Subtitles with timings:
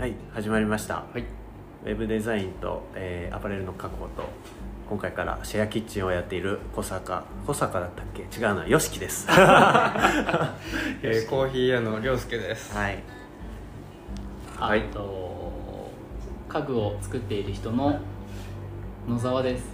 [0.00, 1.24] はい始まりました、はい。
[1.84, 4.30] ウェブデザインと、えーアパレルの加工と
[4.88, 7.22] 今回からシェアキッチンをやっている小坂。
[7.46, 8.22] 小坂だったっけ？
[8.22, 9.28] 違うなよしきです。
[9.28, 10.54] は
[11.04, 12.74] えー、コーヒー屋の涼介です。
[12.74, 12.78] い。
[12.78, 14.80] はい。
[14.80, 15.90] あと
[16.48, 18.00] 家具を作っている人の
[19.06, 19.64] 野沢です。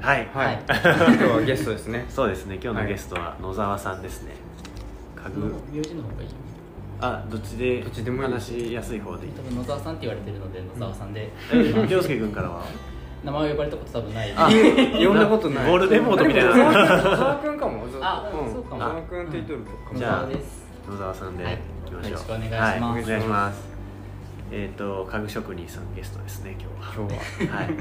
[0.00, 0.62] はい、はい、はい。
[0.66, 2.04] 今日はゲストですね。
[2.10, 2.56] そうですね。
[2.56, 2.88] 今日のはい。
[2.88, 4.32] ゲストは野沢さんですね。
[5.14, 5.54] 家具。
[5.72, 6.28] 名字の方がいい
[7.00, 8.28] あどっちでどっちでもいい。
[8.30, 12.64] 話しやすい方でいい多分野沢さんって言われてるので野沢さんで、え涼介君からは？
[13.24, 14.32] 名前を呼ばれたこと多分ない。
[14.36, 15.70] あ呼んだことない。
[15.70, 16.50] ゴールデンボートみたいな。
[16.50, 17.84] あでも小沢君かも。
[18.02, 18.52] あん。
[18.52, 18.76] そうかも。
[18.76, 20.64] 小沢君って言っとるかも野じゃあ沢です。
[20.90, 21.54] 野沢さんではい。
[21.54, 22.60] いきましょう、よろしくお願いします。
[22.60, 23.74] はい、お願いします。
[24.52, 27.18] えっ、と家具職人さんゲストですね今今日は。
[27.38, 27.56] 日は。
[27.56, 27.66] はい。
[27.66, 27.76] はい。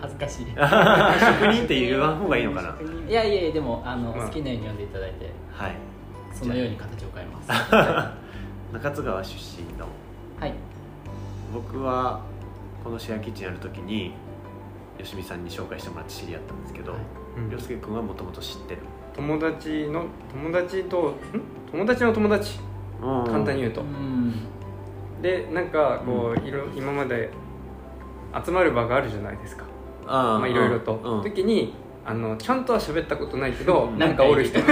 [0.00, 0.46] 恥ずかしい。
[0.50, 2.74] 職人って言わん方がいいのかな？
[3.08, 5.30] いやいやいやでもあの、まあ好きなように呼んでいただいて。
[5.52, 5.74] はい。
[6.34, 7.48] そのように形を変えます
[8.72, 9.86] 中津川出身の。
[10.38, 10.54] はい。
[11.52, 12.20] 僕は
[12.84, 14.12] このシェアキッチンやるときに
[14.98, 17.00] 吉見さんに紹介してもらって知り合ったんですけどはい。
[17.38, 17.50] うん。
[17.50, 18.80] 涼介君はもともと知ってる。
[19.14, 21.14] 友達の友達とん？
[21.72, 22.58] 友達の友達？
[23.00, 23.80] 簡単に言うと。
[23.80, 24.34] うん。
[25.22, 27.30] でなんかこういろ今まで
[28.44, 29.64] 集まる場があるじゃないですか。
[30.04, 31.22] まあいろいろとうん。
[31.22, 33.98] 時にあのちゃんとは喋ったことないけど うん。
[33.98, 34.58] なんかおる人。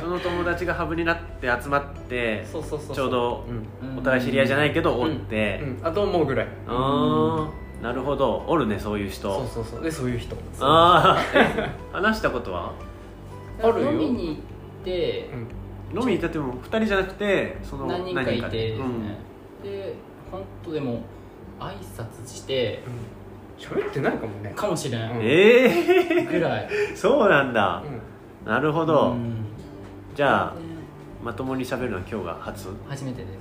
[0.00, 3.44] その友達がハブになって集まってそうそうそうちょうど
[3.82, 3.98] うん。
[3.98, 5.86] お互い知り合いじゃないけどおって、うん。
[5.86, 6.46] あと思うぐらい。
[6.66, 8.44] ああなるほど。
[8.46, 9.30] おるねそういう人。
[9.32, 9.82] そうそうそう。
[9.82, 10.36] でそういう人。
[10.60, 12.72] ああえ話したことは？
[13.62, 13.92] あるよ。
[13.92, 14.36] 飲みに行っ
[14.84, 16.00] てうん。
[16.00, 18.84] 飲みに行ったっても2人じゃなくてその何人かいてですね。
[18.84, 19.62] うん。
[19.62, 19.94] で
[20.32, 21.02] 本当でも
[21.60, 22.92] 挨拶してうん
[23.58, 24.52] 喋ってないかもね。
[24.54, 25.20] かもしれん、うん。
[25.22, 25.64] え
[26.20, 26.68] えぐらい。
[26.94, 27.82] そうなんだ、
[28.44, 28.50] うん。
[28.50, 29.44] なるほど、うん。
[30.14, 30.54] じゃあ
[31.24, 32.68] まともに喋るのは今日が初？
[32.88, 33.38] 初めてです。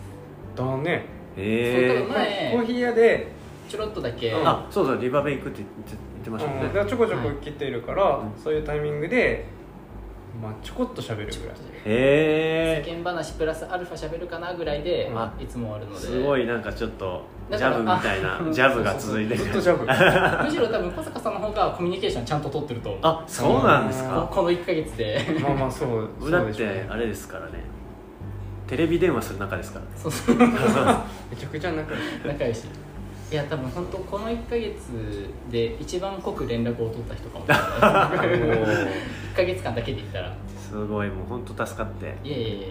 [0.56, 1.06] だね。
[1.38, 3.36] ええそう前コーヒー屋で。
[3.68, 6.80] ちょろっとだけ、うんあそうそうリバーベイクって言って言ってましたもんね。
[6.80, 6.88] うん。
[6.88, 8.32] ちょこちょこ来ているから、うん。
[8.38, 9.48] そういうタイミングで、
[10.42, 11.32] まあ、ちょこっと喋るぐらい。
[11.86, 16.00] へえ世間話プラスアルファ喋るかなぐらいで、あいつもあるので。
[16.00, 19.46] すごいなんかちょっとジャブみたいなジャブが続いてる。
[19.48, 19.76] むしろ
[20.68, 23.02] 多分小坂さんの方がコミュニケーションちゃんと取ってると思う。
[23.04, 24.28] あそうなんですこか？
[24.32, 25.20] この1か月で。
[25.42, 27.64] まあまあそうそうだってあれですからね。
[28.68, 30.36] テレビ電話する中ですからそうそう。
[30.38, 30.48] め
[31.38, 32.02] ちゃくちゃ仲良し。
[32.26, 32.64] 仲良し
[33.32, 34.74] いや多分本当この1か月
[35.52, 38.90] で一番濃く連絡を取った人かもしれない
[39.36, 40.34] 1か月間だけで言ったら。
[40.58, 42.16] すごいもう本当助かって。
[42.24, 42.68] いやいやいや、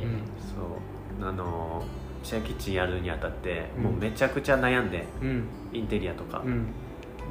[1.20, 1.28] そう。
[1.28, 1.84] あの
[2.22, 3.84] シェアキッチンやるにあたって、うん。
[3.84, 5.44] もうめちゃくちゃ悩んでうん。
[5.72, 6.42] インテリアとか。
[6.44, 6.66] う、ん。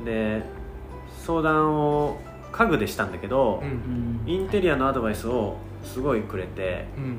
[0.05, 0.43] で
[1.25, 2.17] 相談を
[2.51, 4.21] 家具でしたんだけどう、ん。
[4.27, 7.17] インテリアのアドバイスをすごいくれてうん。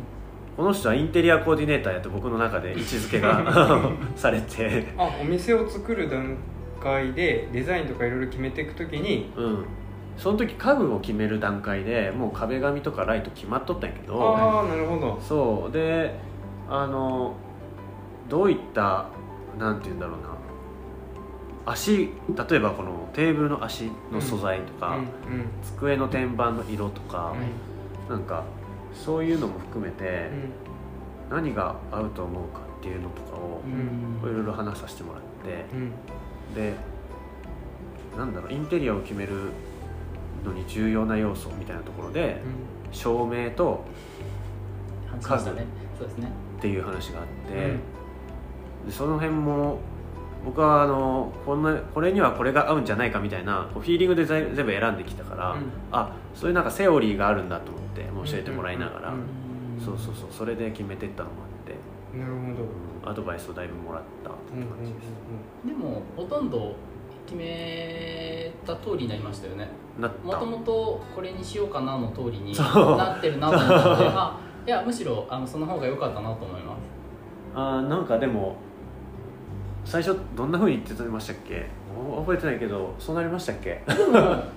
[0.56, 4.86] この人はインテリアコーディネーターやと僕の中で位置づけが されて。
[4.96, 6.36] あお店を作る段
[6.80, 9.64] 階でデザインとかいろいろ決めていくときにうん
[10.16, 15.20] その時家具を決める段階でもう壁紙とかライト決まっとったんやけどああなるほど。
[15.20, 15.72] そう。
[15.72, 16.18] で
[16.68, 17.34] あの
[18.28, 19.06] どういった
[19.58, 20.34] なんて言うんだろうな。
[21.66, 22.10] 足
[22.48, 25.46] 例えばこのテーブルの足の素材とか、うんうん。
[25.62, 27.34] 机の天板の色とか、
[28.08, 28.44] なんか
[28.92, 30.30] そういうのも含めて、
[31.30, 34.30] 何が合うと思うかっていうのとかをうん。
[34.30, 36.54] いろいろ話させてもらってうんうん。
[36.54, 36.74] で
[38.16, 39.50] なんだろうインテリアを決める
[40.44, 42.40] のに重要な要素みたいなところで
[42.92, 43.84] 照明と
[45.10, 45.66] 話しましたね。
[45.98, 46.28] そうですね。
[46.58, 48.86] っていう話があって、うん。
[48.86, 49.78] でその辺も
[50.44, 55.70] 僕はあのこんなこれにはこれが合うんじゃないかみたいなフィーリングで全全部選んできたから、うん。
[55.90, 59.14] あそういうなんかセオリーがあるんだと思ってもう教えてもらいながら、うん。
[59.16, 59.24] うん
[59.84, 61.74] そうそうそうそれで決めてったのもあって、
[62.16, 62.44] なるほど。
[62.46, 62.50] うん
[63.06, 65.04] アドバイスをだいぶもらったってうんうん感じです、
[65.66, 66.74] でもほとんど
[67.26, 69.68] 決めた通りになりましたよね。
[70.24, 76.80] もともとこれにしようかなの通りになってるなと思ったのであいやむしろあのその方が良かったなと思います。
[77.54, 78.56] あーなんかでも
[79.84, 81.66] 最初どんなふうに言ってましたっけ？
[81.96, 83.82] お覚えてないけどそうなりましたっけ？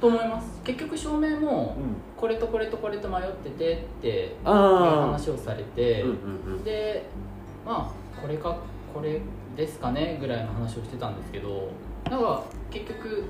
[0.02, 0.62] と思います。
[0.66, 1.96] 結局照明もうん。
[2.16, 6.14] これとこれとこれと迷っててっていうあ話をされて、うんう
[6.60, 6.64] ん。
[6.64, 7.06] で
[7.66, 8.56] まあこれか
[8.94, 9.22] これ
[9.56, 11.70] ですかねぐらいの話をしてたんですけど
[12.10, 13.24] なんか結局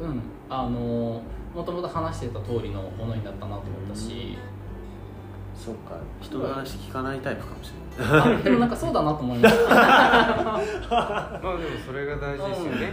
[0.00, 1.22] うんあの
[1.54, 4.36] もともと話してた通りのものになったなと思ったし、
[5.54, 8.38] そっか人の話聞かないタイプかもしれない。
[8.38, 9.74] あでもなんかそうだなと思いました。
[9.74, 12.92] まあでもそれが大事ですよね。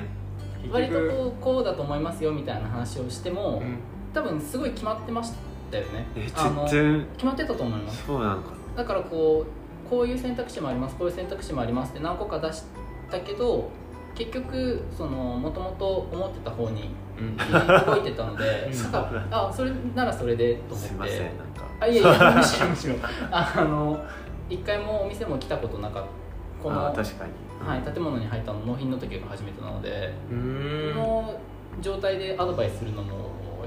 [0.69, 3.78] 割とこうこうだと思いますよみたいな話をしても、うん。
[4.13, 5.31] 多分すごい決まってまし
[5.72, 6.06] たよね。
[6.16, 7.07] えあの全然。
[7.13, 8.06] 決まってたと思います。
[8.06, 8.50] そうなのか。
[8.75, 12.63] だからこうこういう選択肢もありますこういう選択肢もありますって何個か出し
[13.10, 13.69] たけど
[14.16, 17.38] 結局そのもともと思ってた方にうん。
[17.38, 18.70] 動いてたので
[19.32, 20.88] あそれならそれでと思って。
[20.90, 21.66] すいませんなんか。
[21.82, 22.96] あいやいや むしろむしろ。
[23.32, 24.00] ああの
[24.50, 26.10] 一回もお店も来たことなかった
[26.64, 27.32] この確かに。
[27.68, 30.36] はい、建物に入ったの納品の時が初めてなので、こ
[30.98, 31.34] の
[31.82, 33.12] 状態でアドバイスするのも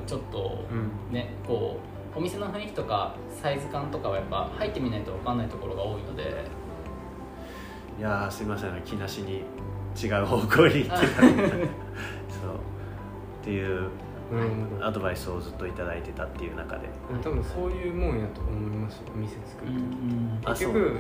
[0.06, 1.15] ちょっとうん。
[1.15, 1.79] ねこ
[2.15, 6.44] うお店の雰囲気とかサイズ感とかはやっぱ入ってみないと分かんないところが多いので。
[7.99, 9.44] いやーすいません気なしに
[10.00, 11.37] 違う方向に行ってたそう。
[13.43, 13.89] っていう
[14.81, 16.89] アドバイスをずっといただいてたっていう中で。
[17.23, 19.79] 多分そういうもんやと思いますよお店作る時、
[20.44, 20.73] あそう。
[20.73, 20.97] 結局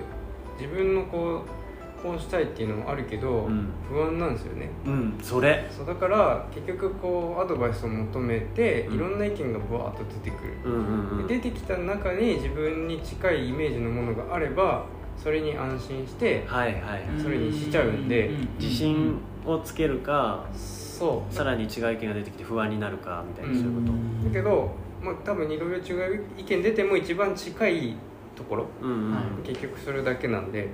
[0.60, 3.68] 自分のこうこうしたいっていうのもあるけど、うん。
[3.88, 4.68] 不安なんですよね。
[4.84, 5.18] うん。
[5.22, 5.66] それ。
[5.70, 8.94] そうだから結局こうアドバイスを求めてうん。
[8.96, 11.26] いろんな意見がブワーッと出てくる、うんうんうん。
[11.28, 14.84] で出てきた中に自分に近いイメージのものがあれば
[15.22, 16.82] それに安心してはいはい。
[16.82, 21.34] はいそれにしちゃうんで自信をつけるかそう。
[21.34, 23.92] さらに違う意見が出てきて不安になるかみたいなそういうこ
[24.22, 24.28] と。
[24.28, 24.70] だけど、
[25.02, 27.94] まあ、多分いろいろ違う意見出ても一番近い
[28.34, 29.14] ところうん
[29.44, 30.68] 結局それだけなんで。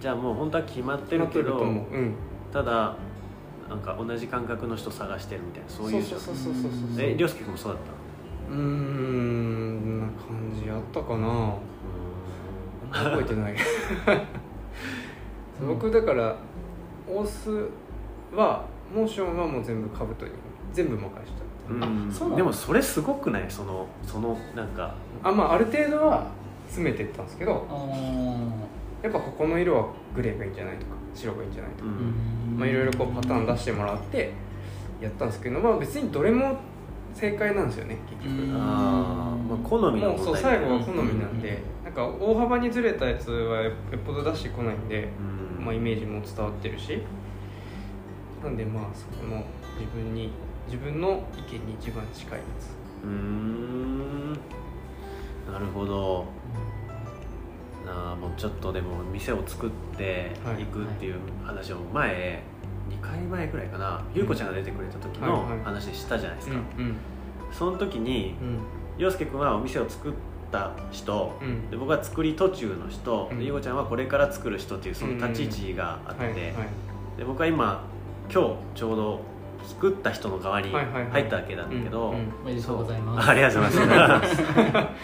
[0.00, 1.94] じゃあもう本当は決まってるけど思う。
[1.94, 2.14] うん。
[2.52, 2.96] ただ
[3.68, 11.54] なんか同じ感覚の人探してるみたいなそういうそうそうそうそうそうえ涼介君もそうだったうーんな感じあったかな
[12.92, 13.54] 覚えてない。
[15.66, 16.36] 僕だから
[17.08, 17.68] オース
[18.34, 20.32] はモーションはもう全部カブトに
[20.72, 23.44] 全部任したうなのでもそれすごくない？
[23.48, 24.94] そのそのなんか。
[25.22, 26.26] あまあある程度は
[26.66, 27.66] 詰めてったんですけど
[29.02, 32.58] やっぱここの色はグレーがいいんじゃないとか白がいいんじゃないとか、うん。
[32.58, 34.32] まあ、いろいろこうパターン出してもらって
[35.00, 36.56] やったんですけど、まあ、別にどれも
[37.14, 38.54] 正解なんですよね結局、うん。
[38.54, 45.08] あー、まあ、好みのもうそう最後は好みなんで、うんなんか大幅にずれたやつはよっぽど出してこないんで、
[45.58, 45.64] うん。
[45.64, 47.02] まあ、イメージも伝わってるし。
[48.42, 49.44] なんでまあそこの
[49.78, 50.30] 自分に
[50.66, 52.70] 自分の意見に一番近いやつ。
[53.04, 54.32] うーん。
[55.52, 56.26] なるほど。
[57.84, 62.42] なあもうちょっとでも店を作っていくっていう話を前、
[62.88, 66.96] 2回前ぐらいかな優子ちゃんが出てくれた時の話でしたじゃないですか、うん
[67.52, 68.58] その時にうん。
[68.98, 70.12] 陽介君はお店を作っ
[70.50, 71.70] た人うん。
[71.70, 73.38] で僕は作り途中の人、うん。
[73.38, 76.42] で優子ちゃんはこれから作る人っていうその立ち位置があって、はいはい。
[77.18, 77.84] で僕は今
[78.32, 79.20] 今日ちょうど
[79.66, 82.32] 作った人の側に入ったわけなんだけど、うんうん。
[82.42, 83.28] おめでとうございます。
[83.28, 84.36] ありがとうございます。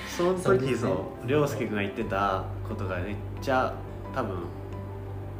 [0.16, 0.88] その時そ
[1.24, 3.72] う涼介君が言ってたことがめっちゃ
[4.14, 4.36] 多分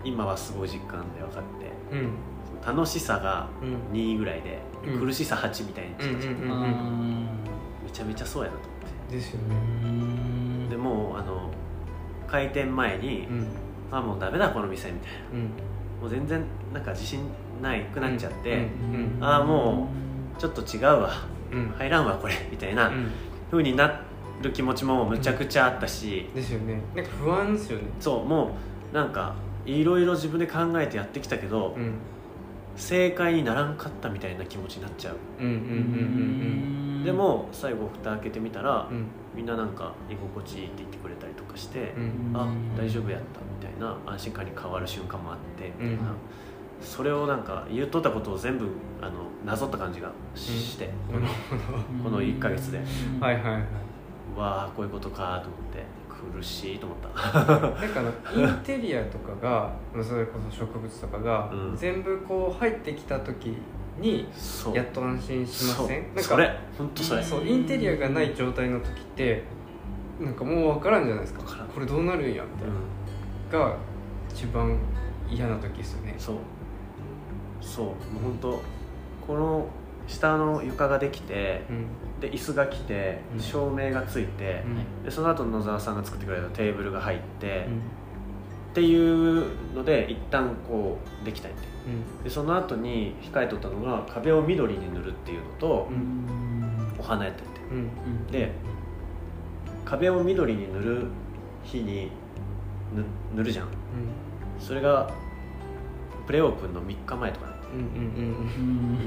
[0.08, 1.96] 今はすごい実感で分かって。
[1.96, 2.10] うん。
[2.66, 5.00] 楽しさがうん2ぐらいで、うん。
[5.00, 6.50] 苦しさ8みたいにしてたじゃん、うんうん。
[6.52, 6.66] あ
[7.84, 10.69] めちゃめちゃそうやなと思っですよね。
[10.69, 11.50] でもうあの
[12.26, 13.46] 開店前に、うん。
[13.90, 15.19] あもうダメだこの店みたいな。
[15.32, 15.40] うん。
[16.00, 17.20] もう全然なんか自信
[17.62, 19.88] ないくなっちゃって、うんあーも
[20.38, 21.10] ちょっと違うわ。
[21.52, 21.75] うん。
[21.76, 23.10] 入らんわこれみたいなうん。
[23.50, 24.02] 風にな
[24.43, 26.81] る気持ちもむちゃくちゃあったし、ですよね。
[26.94, 27.84] なんか不安ですよね。
[27.99, 28.56] そうも
[28.93, 29.34] うなんか
[29.69, 31.94] いろいろ自分で考えてやってきたけど、うん。
[32.76, 35.17] 正解にならんかったみたいな気持ちになっちゃう、
[37.05, 38.97] でも最後蓋開けてみたら、うん。
[38.97, 42.32] うんみんななんか居心地いいって言ってくれたりとかして、うん。
[42.34, 46.17] あ大丈夫やったみたいな安心感に変わる瞬間もあってみたいな、うん。
[46.81, 48.67] それをなんか言っとったことを全部
[49.01, 49.13] あの
[49.46, 51.29] なぞった感じがして、この
[52.03, 52.79] この1ヶ月で。
[53.20, 53.63] はいはいはい。
[54.37, 55.84] わあこういうことかと思って
[56.32, 57.08] 苦しいと思った。
[57.08, 61.77] なんかあのインテリアとかがまあそれこそ植物とかが、うん。
[61.77, 63.56] 全部こう入ってきた時
[63.98, 64.77] にそう。
[64.77, 66.03] やっと安心しません？
[66.06, 66.58] なんかそれ。
[66.77, 67.22] 本当それ。
[67.22, 69.44] そうインテリアがない状態の時って
[70.20, 71.43] なんかもう分からんじゃないですか。
[71.43, 71.69] 分からん。
[71.69, 73.77] これどうなるんやみたいな、が
[74.31, 74.77] 一番
[75.31, 76.15] 嫌な時ですよね。
[76.19, 76.37] そう。
[77.60, 77.87] そう。
[77.87, 77.94] もう
[78.25, 78.63] 本当
[79.27, 79.67] この
[80.08, 81.86] 下の床ができてうん。
[82.20, 83.41] で椅子が来てうん。
[83.41, 84.65] 照明がついて、
[85.05, 87.67] でその後野沢さんが作ってくれたテーブルが入って、
[88.72, 91.53] っていうので一旦こうできたん。
[91.53, 91.58] で
[92.24, 96.27] でその後に控えとったのが壁を緑に塗るっていうのとううん。
[96.67, 97.74] んお花やったんでう。
[97.74, 98.27] ん。
[98.27, 98.53] で
[99.84, 101.06] 壁を緑に塗る
[101.62, 102.10] 日に
[102.94, 103.05] 塗
[103.36, 103.69] 塗るじゃん。
[104.58, 105.10] それが
[106.27, 107.53] プレオープンの3日前とかね。
[107.53, 107.57] うんうんうん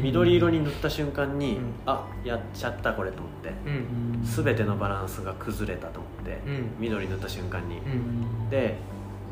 [0.01, 3.49] 緑色に塗った瞬間に、うんあやっちゃったこれと思って。
[3.65, 6.69] うん全てのバランスが崩れたと思って、うん。
[6.79, 8.49] 緑塗った瞬間に、うん。
[8.49, 8.77] で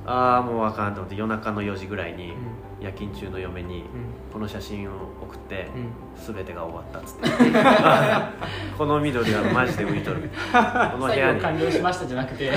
[0.05, 2.85] ああもうあかんと思って夜中の4時ぐらいにうん。
[2.85, 3.83] 夜勤中の嫁に
[4.31, 6.35] この写真を送って、うん。
[6.35, 7.29] 全てが終わったっつって。
[8.77, 10.29] この緑はマジで浮いとる。
[10.91, 11.41] この部屋に。
[11.41, 12.51] 完了しましたじゃなくて。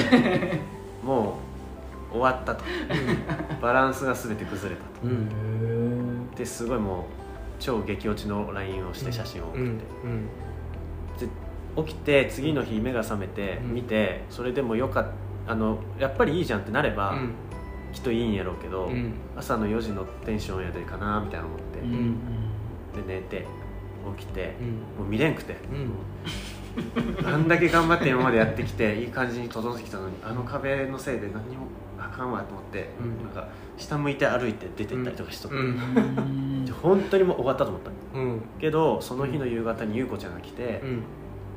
[1.05, 1.39] も
[2.11, 2.65] 終わったと。
[3.61, 4.89] バランスが全て崩れたと。
[5.05, 6.02] うん
[6.37, 7.03] ですごいもう
[7.59, 9.67] 超激落ちの LINE をして写真を送って、う
[10.09, 10.27] ん
[11.19, 11.29] で
[11.75, 13.75] 起きて次の日目が覚めてうん。
[13.75, 15.07] 見て、それでもよかっ
[15.47, 17.35] あのやっぱりいいじゃんってなれば、うん。
[17.93, 19.15] きっといいんやろうけど、うん。
[19.37, 22.17] 朝の4時のテンションやでかなみたいな思って、うん
[22.95, 23.47] で寝て
[24.19, 24.67] 起きてう、ん。
[24.69, 25.57] もう見れんくて。
[25.71, 25.91] うん。
[27.25, 31.67] あんだけ頑張って今までやってきていい感じに整ってきたのにあの壁のせいで何にも
[32.05, 33.25] あかんわと思って、うん。
[33.25, 36.67] なんか下向いて歩いて出てったりとかしとって、うん。
[36.83, 37.91] 本当にもう終わったと思った。
[38.19, 38.43] うん。
[38.61, 41.03] けどその日の夕方に優子ちゃんが来て、うん。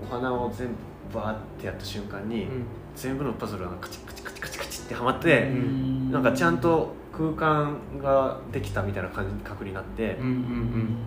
[0.03, 0.73] お花を全部
[1.13, 2.47] バーってやった瞬間に、
[2.95, 6.11] 全部のパズルがカチッカチッカチッカチッカチッってはまって、うん。
[6.11, 10.97] なんかちゃんと空間ができたみたいな感覚になって、うんうん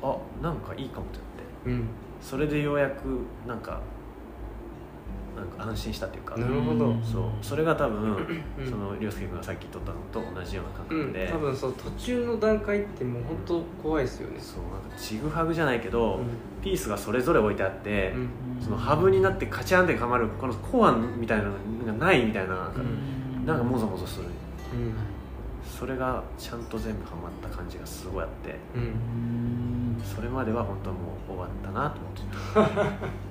[0.00, 1.26] あなんかいいかもってなっ
[1.64, 1.70] て。
[1.70, 1.88] うん。
[2.20, 3.80] それでようやくなんか
[5.38, 6.94] なんか安心したっていうか、なるほど。
[7.02, 7.22] そう。
[7.42, 8.16] それが多分、
[8.58, 8.70] うん。
[8.70, 14.38] その涼介君がさっき言ったのと同じような感うん覚で、多分そう途中の段階ってもう本当怖いですよね。
[14.40, 16.26] そうなんかちぐはぐじゃないけど、うん。
[16.62, 18.28] ピースがそれぞれ置いてあって、うん。
[18.62, 21.52] そのハブになってカチャンってはまるこのコアみたいなの
[21.86, 23.46] がないみたいななんか,、うん。
[23.46, 24.26] なんかもぞもぞする。
[24.74, 24.94] うん。
[25.64, 28.56] それがちゃんと全部はまった感じがすごいあって。
[28.74, 30.00] うん。
[30.04, 30.96] それまでは本当も
[31.28, 32.88] う終わったなと思って。
[32.88, 33.08] た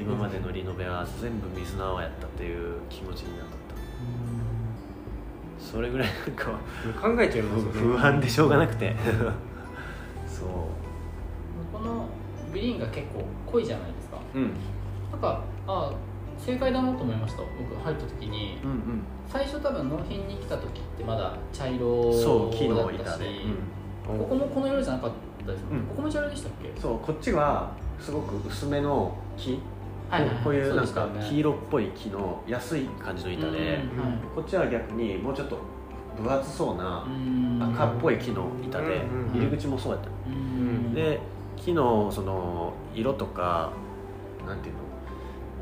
[0.00, 3.58] 今までのリノベは全部水の泡やったっていう気持ちになっとっ
[5.58, 5.64] た。
[5.64, 6.46] それぐらいなんか
[7.00, 7.80] 考えちゃいますよね。
[7.80, 8.96] 不安でしょうがなくて。
[10.26, 10.48] そう。
[11.72, 12.06] この
[12.52, 14.18] グリーンが結構濃いじゃないですか。
[14.34, 14.52] うん。
[15.12, 15.92] なんかあ
[16.38, 17.42] 正解だなと思いました。
[17.42, 18.58] 僕入った時に。
[18.64, 19.02] うんうん。
[19.28, 23.26] 最初多分納品に来た時ってまだ茶色そう木のだったし板で、
[24.06, 25.10] ここもこの色じゃなかっ
[25.46, 25.86] たですもん、うん。
[25.86, 26.68] ここも茶色でしたっけ？
[26.68, 29.60] うん、そうこっちはすごく薄めの木
[30.10, 30.28] はい。
[30.42, 34.18] こういうなんか黄色っぽい木の安い感じの板で、うんはい。
[34.34, 35.58] こっちは逆にもうちょっと
[36.20, 37.58] 分厚そうなうん。
[37.74, 39.02] 赤っぽい木の板で
[39.32, 40.92] うん入り口もそうやったうん。
[40.94, 41.20] で
[41.56, 43.72] 木のその色とか
[44.46, 44.80] なんていうの？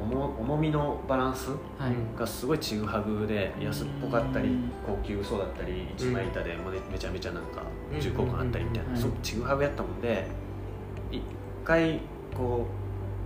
[0.01, 1.57] 重重みのバランスは
[1.89, 2.19] い。
[2.19, 4.71] がすごいちぐはぐで安っぽかったりうん。
[4.87, 7.63] 高級そうだったり一枚板でもねめちゃめちゃなんか
[7.93, 8.01] うん。
[8.01, 8.93] 重厚感あったりみたいうん。
[8.95, 10.27] なすごくちぐはぐやったもんで
[11.11, 11.21] 一
[11.65, 12.01] 回
[12.37, 12.67] こ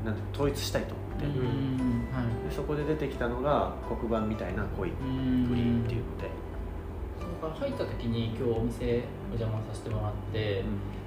[0.02, 0.95] うなんて統一したいと
[1.29, 2.49] はい。
[2.49, 10.64] でそこで出てきたのが黒板みたいな濃いグうんリーンっていうので、だから入った時に今日お店お邪魔させてもらって、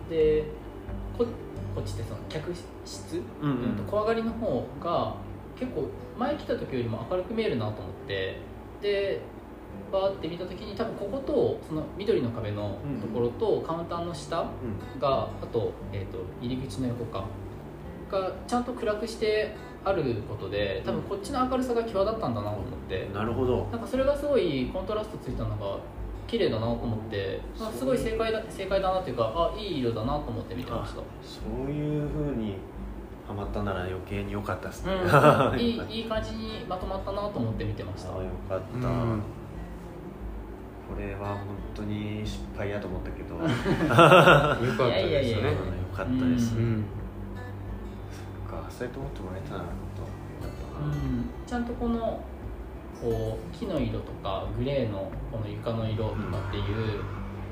[0.10, 0.46] で
[1.18, 1.26] こ
[1.76, 2.54] こっちってその客
[2.86, 3.64] 室、うんうん。
[3.64, 5.16] うんと小上がりの方が
[5.58, 8.38] 結構前来た時よりも明るく見えるなと思って
[8.82, 9.22] で
[9.92, 17.26] バーって見た時に多分こことその緑の壁のところとカウンターの下うがあと,、えー、と入り口の横か
[18.12, 19.56] がちゃんと暗くして
[19.86, 23.06] あることで多分こっちの明るさが際立ったんだなと思って。
[23.06, 23.66] ん、なるほど。
[23.72, 25.80] なんかそれがすごいコントラストついたのが
[26.28, 30.96] 綺麗だなと思って、まあ、すごい正解だ正解だなっていうかあいい色だなと思って見てました。
[30.96, 32.56] そういうふうに
[33.28, 38.10] ハマったなら余計に良かったですね、うん、 いいいい感じにまとまったなと思って見てました。
[38.12, 39.22] ああよかった、うん。
[40.88, 43.36] これは本当に失敗やと思ったけど。
[43.36, 45.86] よ よかったですね。
[45.96, 46.86] かったです、うん
[48.76, 52.22] そっかそうやって思ってもらえたら本当よかったな、うん、ちゃんとこの
[53.02, 57.02] こう木の色とかグレーのこの床の色とかっていう、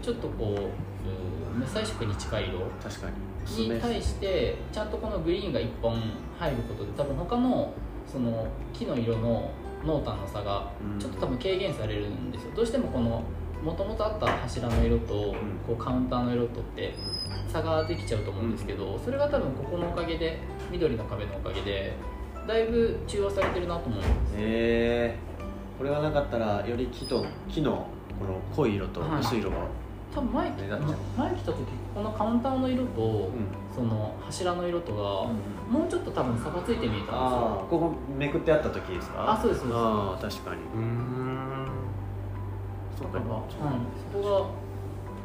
[0.02, 3.74] ちょっとこううん無彩色に近い色確かに。
[3.74, 6.02] に対してちゃんとこのグリーンが1本
[6.40, 7.74] 入ることで多分他の
[8.08, 9.52] その木の色の
[9.86, 11.00] 濃淡の差がうん。
[11.00, 12.52] ちょっと多分軽減されるんですよ。
[12.56, 13.24] どうしてもこの
[13.64, 15.36] もともとあった柱の色と
[15.68, 16.94] こうカウンターの色とって
[17.48, 20.40] 差ができちゃうと思うんですけどそれが多分ここのおかげで
[20.72, 21.94] 緑の壁のおかげで
[22.48, 24.12] だいぶ中和されてるなと思うんです。
[24.38, 25.16] え。
[25.76, 27.88] ー、これがなかったらより木と木の
[28.20, 29.58] この濃い色と薄い色が、
[30.14, 30.82] 多分前目立っちゃう。
[31.18, 31.58] 前来た時
[31.96, 33.32] このカウンターの色とうん。
[33.74, 35.02] その柱の色とが
[35.68, 37.16] もうちょっと多分差がついて見えたんですよ。
[37.16, 39.32] ああここめくってあった時ですか？
[39.32, 39.78] あそうですそうです。
[39.80, 40.62] ああ確かに。
[40.76, 41.68] うん。
[42.96, 44.63] そうかうん、そこが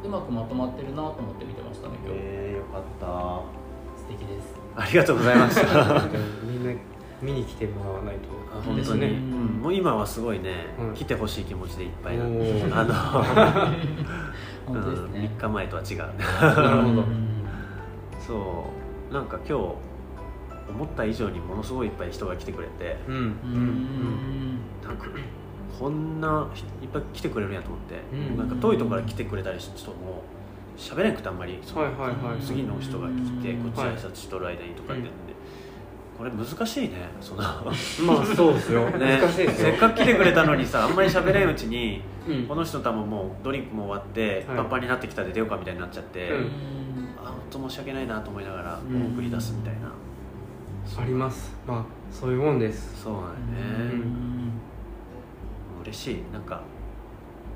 [0.03, 3.59] うまくまとまってるなと思って見てましたね今日、えー、よかった。
[3.99, 4.55] 素敵です。
[4.75, 6.07] ありがとうございました。
[6.43, 6.71] みんな
[7.21, 8.29] 見に来てもらわないと。
[8.51, 10.93] あ本当に、ですねうんもう今はすごいね、うん。
[10.93, 12.23] 来てほしい気持ちでいっぱいな
[12.79, 12.93] あの、
[14.65, 15.97] 本当ですうん、ね3日前とは違う。
[15.97, 17.01] なるほど。
[17.01, 17.29] うん
[18.25, 18.63] そ
[19.09, 19.13] う。
[19.13, 19.75] なんか今日
[20.69, 22.97] 思った以上にものすごいいっぱい人が来てくれて。
[23.07, 23.23] うんうん。
[23.23, 24.59] うん。
[24.87, 25.07] なんか
[25.77, 26.47] こんな
[26.81, 28.37] いっぱい来てくれるんやと思って、うん。
[28.37, 30.23] なんか遠いところから来てくれたりしても
[30.77, 31.93] 喋れんくてあんまりはいはい
[32.31, 32.41] はい。
[32.41, 33.71] 次の人が来てうん。
[33.71, 35.09] こっち挨拶しとる間にとかってんで、
[36.17, 37.41] これ難しいねその。
[38.05, 39.71] まあそうですよ、ね、難しいですよ。
[39.71, 42.45] せっかく来てくれたのにさあんまり喋れんうちにうん。
[42.45, 44.57] この人多分もうドリンクも終わって、はい。
[44.57, 46.45] パンパンになってきたで出ようかみたいになっちゃって、うん。
[47.23, 49.89] あ本当申し訳ないなと思いながらうん送り出すみたいな、
[51.01, 51.55] あります。
[51.67, 53.03] まあそういうもんです。
[53.03, 53.35] そうなんよね、
[53.93, 54.18] うん
[55.89, 56.23] 嬉しい。
[56.31, 56.61] なんか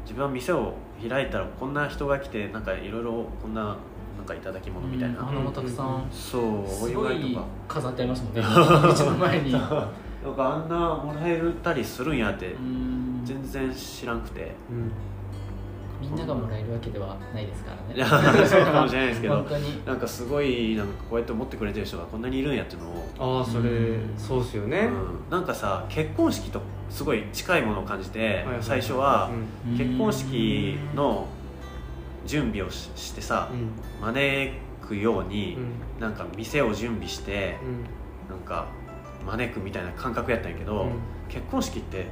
[0.04, 0.74] 自分は店を
[1.08, 3.78] 開いたらこんな人が来てなんかいろいろこんな
[4.18, 6.08] なんかいただき物みたいな、お花もたくさん。
[6.12, 7.48] そうおす祝ごいいとか。
[7.68, 8.42] 飾ってありますもんね。
[8.92, 9.52] 一番前に。
[9.52, 9.90] なんか
[10.38, 13.22] あんなもらえたりするんやってうん。
[13.26, 14.56] 全然知らんくて。
[14.70, 14.92] うん
[16.02, 18.04] みんながもらえるわけではないですからね。
[18.46, 19.86] そうかもしれないですけど本当に。
[19.86, 23.40] なんかすごいなんかこうやって思ってくれてる人がこんなにいるんやっていうのを。
[23.40, 24.14] ああそれうん。
[24.18, 29.30] そうっすよね、うん、なんかさ結婚式とすごい近いものを感じて、はいはい最初は
[29.68, 29.78] うん。
[29.78, 31.28] 結婚式の
[32.26, 33.72] 準備をししてさうん。
[34.08, 34.52] 招
[34.86, 36.02] くようにう、ん。
[36.02, 38.36] なんか店を準備してうん。
[38.36, 38.66] なんか
[39.26, 40.90] 招くみたいな感覚やったんやけど、うん。
[41.30, 42.06] 結婚式って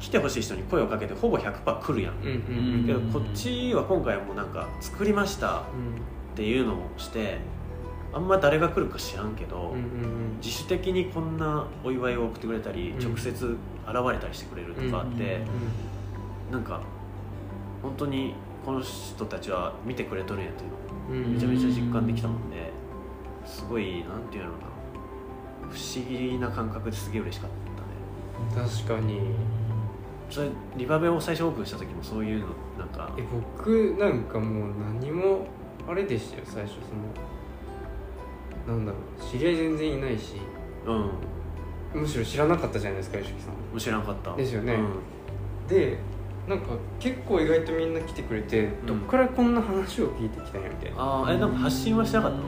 [0.00, 2.14] 来てほしい人に声をかけてほぼ100%来るやん、
[2.86, 5.62] けどこっちは今回はもうなんか作りましたっ
[6.34, 7.38] ていうのをして
[8.12, 9.76] あんま誰が来るか知らんけど、
[10.42, 12.98] 自主的にこんなお祝いを送ってくれたり、うん。
[12.98, 13.58] 直接現
[14.10, 15.42] れたりしてくれるとかあって、
[16.50, 16.80] なんか
[17.82, 22.72] 本当にこの人たちは見てくれとるんやっていうめちゃめちゃ実感できたもんで
[23.46, 24.70] すごいなんていうのかな。
[25.70, 27.50] 不思議な感覚ですげえ嬉しかっ
[28.54, 28.68] たね。
[28.68, 29.20] 確かに
[30.30, 32.46] それリバベを最初オープンした時もそういうの
[32.78, 33.10] なんか。
[33.18, 33.22] え
[33.56, 34.68] 僕なんかもう
[35.00, 35.46] 何も
[35.88, 36.74] あれでしたよ最初
[38.66, 40.34] そのなんだろう知り合い全然いないし。
[40.86, 41.10] うん。
[42.02, 43.78] むしろ知らなかったじゃないですか吉木さん。
[43.78, 44.34] 知らんかった。
[44.36, 44.74] ですよね。
[44.74, 45.66] うん。
[45.68, 45.98] で
[46.48, 46.66] なんか
[47.00, 48.86] 結構意外とみんな来てくれて、ん。
[48.86, 51.02] どっからこんな話を聞いてきたんやみたいな。
[51.02, 52.36] ああえなんか発信はしてなかった？
[52.38, 52.44] の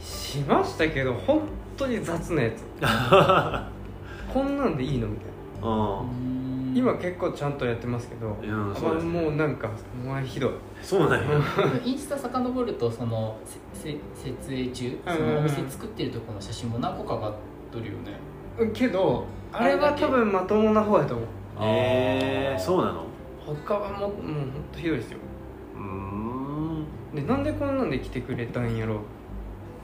[0.00, 1.40] しましたけど本
[1.76, 2.64] 当に雑なやつ。
[4.32, 5.08] こんなんでいいの？
[5.08, 5.26] みたい
[5.62, 5.68] な。
[5.68, 6.29] うん
[6.74, 9.10] 今結構ちゃんとやってますけど、うんあそうですね。
[9.20, 9.70] もうなんか
[10.04, 10.50] お前ひどい。
[10.82, 11.40] そうなんや。
[11.84, 17.34] インスタ遡るとそのせせ設営中うんそのお店作ってるところの写真も何個か上がっ
[17.72, 18.70] とるよね。
[18.72, 21.26] けどあれは多分まともな方やと思う。
[21.62, 23.04] へえそうなの？
[23.46, 25.18] 他はもうもう本当ひどいですよ。
[25.76, 26.84] うーん。
[27.14, 29.00] でなんでこんなんで来てくれたんやろ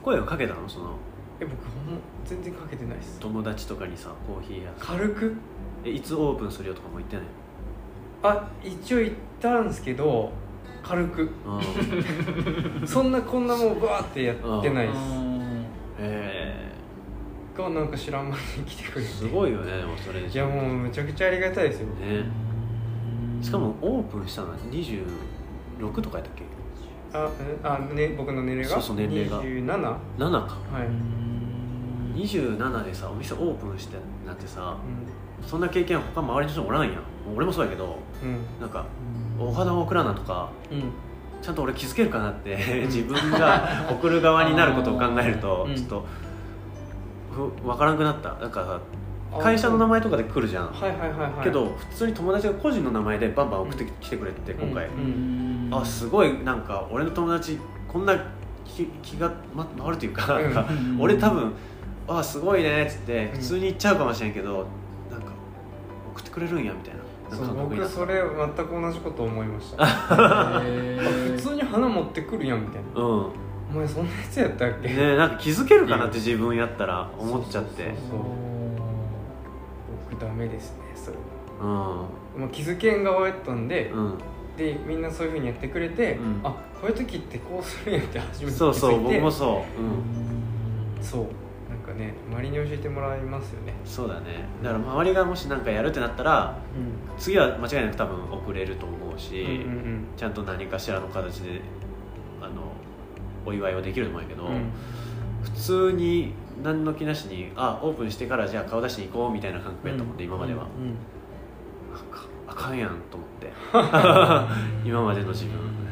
[0.03, 0.67] 声をかけたの？
[0.69, 0.93] その。
[1.39, 3.19] え僕ほんま全然かけてないです。
[3.19, 5.35] 友達とかにさコーヒー屋軽く？
[5.87, 7.25] えいつオープンするよとかも言ってない
[8.23, 10.31] あ一応言ったんですけど
[10.83, 11.21] 軽く。
[12.81, 12.87] うん。
[12.87, 14.99] そんなこんなもんバーってやってないです。
[15.99, 16.71] へ
[17.57, 19.11] がなんか知らん間に来てくれて。
[19.11, 20.21] えすごいよねでもそれ。
[20.21, 21.87] いやもうむちゃくちゃありがたいですよ。
[21.95, 22.23] ね。
[23.41, 26.43] しかもオープンしたのは26とかやったっけ？
[27.13, 28.75] あえあ、ね、僕の年齢が？
[28.81, 29.41] そうそう年齢が。
[29.43, 30.57] 27は7か。
[32.15, 34.77] い、27でさお店オープンしてなんてさう
[35.45, 37.01] そんな経験他周りの人おらんやん。
[37.35, 37.91] 俺もそうやけどんう
[38.25, 38.59] ん。
[38.59, 38.85] なんか
[39.39, 40.91] お花を送らなとかうん。
[41.41, 45.75] ちゃんと俺気づけるかなって 自分が送る側になることを考えるとうん。
[45.75, 46.05] ちょっと
[47.31, 48.33] ふ分からなくなった。
[48.33, 48.79] なんか
[49.39, 50.67] 会社の名前とかで来るじゃん。
[50.67, 51.43] はいはいはいはい。
[51.43, 54.87] けど普通に友達が個人の名前でバンバン送ってきてくれて今回。
[54.87, 55.69] うん。
[55.71, 58.15] あすごいなんか俺の友達こんな
[58.65, 61.01] 気気が、ま、回るというかなんかうん。
[61.01, 61.51] 俺多分
[62.07, 64.65] 「あすごいね」っつってうん普通に言っちゃうかもしれんけど
[66.17, 67.01] 送ってくれるんやみたいな。
[67.35, 69.85] そう僕それ全く同じこと思いました。
[69.85, 73.01] 普通に花持ってくるやんみたいな。
[73.01, 73.25] うん。
[73.69, 77.83] お前そんなやつやったっけ、ねなんか気づけるかなって自分やったら思っちゃって。
[77.83, 78.19] そうそう
[80.09, 81.17] 僕ダメですねそれ。
[81.59, 82.41] はうん。
[82.41, 84.17] まあ気づけん側やったんで、うん。
[84.55, 86.39] でみんなそういうふうにやってくれて、うん。
[86.43, 86.49] あ
[86.81, 88.57] こういう時ってこうするんやって初めて気づいて。
[88.57, 89.81] そうそう僕もそう。
[89.81, 91.03] うん。
[91.03, 91.25] そう
[91.97, 93.73] ね周りに教えてもらいますよね。
[93.83, 94.45] そうだね。
[94.63, 96.57] だから周りがもしなんかやるってなったら
[97.17, 100.05] う次は間違いなく多分送れると思うし、んうんうん。
[100.15, 101.61] ちゃんと何かしらの形で
[102.41, 102.71] あの
[103.45, 104.71] お祝いはできると思うんやけど、うん。
[105.43, 106.33] 普通に
[106.63, 110.95] 何の気なしにあオープンしてからじゃあ顔出しに行こうみたいな感覚やったもんで、今までは、うん
[111.93, 113.51] なんかあかんやんと思って。
[114.87, 115.86] 今までの自分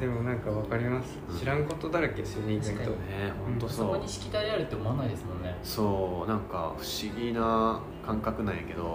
[0.00, 1.18] でもなんかわかります。
[1.30, 1.38] うん。
[1.38, 5.56] 知らんことだらけですよね意外とね本当そそうこにしきたりあるって思わないですもんね。
[5.62, 8.92] そうなんか不思議な感覚なんやけど、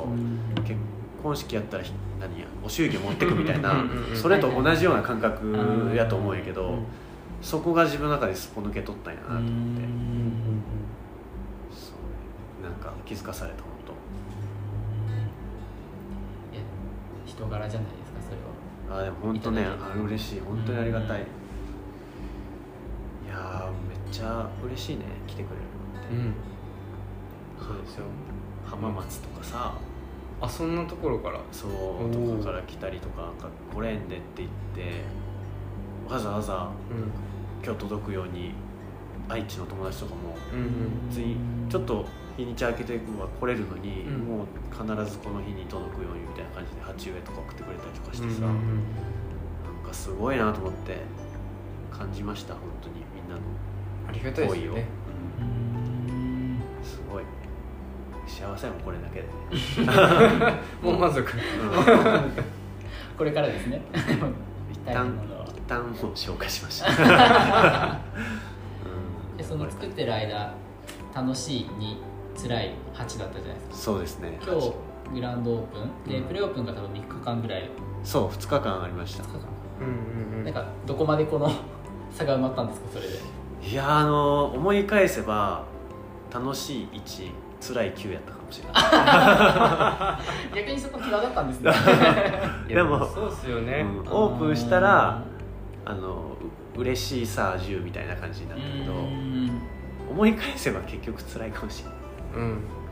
[0.63, 0.75] 結
[1.21, 6.85] 婚式やったらひ何やお祝儀持ってくみたいなそれと同じような感覚やと思うんやけど、うん。
[7.41, 9.51] そこが自分の中ですっぽ抜け取ったんやなと思って、
[11.71, 11.91] そ
[12.61, 13.73] うなんか気づかされた本
[16.53, 16.61] いや
[17.25, 17.89] 人柄じゃない？
[18.91, 20.39] あでも本当ねあ嬉しい。
[20.41, 21.23] 本当にありがたい、い
[23.29, 26.33] やーめっちゃ嬉しいね来てくれるのって、うん。
[27.67, 28.05] そうですよ。
[28.65, 29.73] 浜松とかさ。
[30.41, 31.39] あそんなところから？
[31.53, 31.71] そう
[32.11, 35.01] とかから来たりとかなんか来れんでって言って
[36.13, 37.63] わざわざうん。
[37.63, 38.53] 今日届くように
[39.29, 41.07] 愛知の友達とかもうんうん。
[41.07, 41.37] 別に
[41.69, 42.05] ちょっと
[42.37, 44.19] 日にち空けては来れるのに、うん。
[44.19, 48.83] もう必ずこの日に届くようにみたいな感じで鉢植えとか送ってくれたりとかしてさ、うんうんうん。
[49.75, 50.97] なんかすごいなと思って
[51.91, 53.41] 感じました本当にみんなの
[54.07, 54.85] ありがたいですよね。
[55.39, 56.61] うん。
[56.83, 57.23] すごい。
[58.25, 59.27] 幸せやもんこれだけで、
[60.81, 61.19] もう満足。
[61.19, 61.25] うん。
[63.17, 63.81] これからですね。
[64.71, 65.13] 一旦
[65.55, 67.99] 一旦もう消化しました、
[68.85, 70.53] うんでその作ってる間
[71.15, 72.01] 楽しいに
[72.37, 73.75] 辛い8だったじゃないですか。
[73.75, 74.39] そうですね。
[74.41, 74.73] 今日
[75.13, 76.11] グランドオープン。
[76.11, 76.23] で、うん。
[76.25, 77.69] プレオープンが多分3日間ぐらい。
[78.03, 79.23] そう2日間ありました。
[79.23, 79.39] 2日間。
[79.79, 80.43] うんうんうん。
[80.45, 81.51] なんかどこまでこの
[82.11, 83.19] 差が埋まったんですかそれで。
[83.69, 85.63] いやあの思い返せば
[86.33, 90.19] 楽しい1辛い9やったかもしれな
[90.53, 90.55] い。
[90.65, 91.71] 逆にそこ際だったんですね。
[92.67, 95.21] でもそうっすよね、うんオープンしたら
[95.85, 96.35] あの
[96.75, 99.61] う嬉しいさ10みたいな感じになったけどうん。
[100.11, 101.92] 思い返せば結局辛いかもしれない。
[101.92, 101.92] うん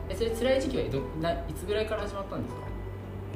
[0.08, 2.60] えそれ辛い時期はどないつぐらいから始まったんですか、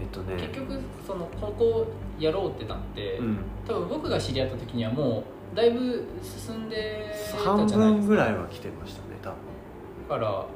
[0.01, 0.35] えっとね。
[0.37, 1.87] 結局そのここ
[2.19, 3.39] やろうってなって、うん。
[3.67, 8.07] 多分僕が知り合った時にはもうだいぶ進んでた半じゃないですか。
[8.07, 9.37] 分ぐらいは来てましたね多分。
[10.09, 10.47] だから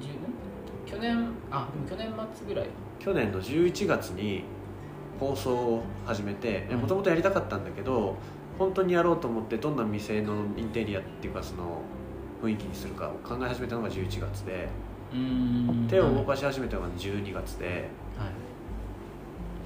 [0.00, 2.68] 10去年あでも去年末ぐらい。
[2.98, 4.44] 去年の11月に
[5.20, 8.16] 放送を始めてもともとやりたかったんだけど
[8.58, 11.82] 本当にやろうと思ってどんな店のインテリアっていうかその
[12.42, 14.68] 雰囲気にするかを考え始めたのが11月で
[15.12, 15.86] うーん。
[15.88, 17.88] 手を動はいかし始めたのが12月で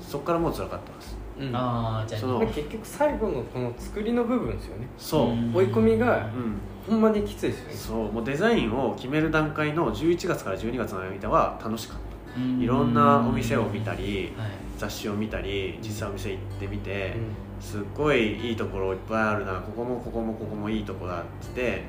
[0.01, 1.17] そこからもう辛かったです。
[1.39, 1.55] うん。
[1.55, 4.87] ああじゃあ結局最後のこの作りの部分ですよね。
[4.99, 5.55] そう、うん。
[5.55, 7.75] 追い込みがうん、ほんまにきついですよね。
[7.75, 11.99] そうもうデザインを決める段階の11月から12月の間は楽しかっ
[12.35, 12.41] た。
[12.41, 12.61] うん。
[12.61, 14.51] いろんなお店を見たりはい。
[14.81, 17.15] 雑誌を見たり実際お店行ってみて
[17.61, 21.83] うすっごいいいところいっぱいあるなここもここもここもいいとこだって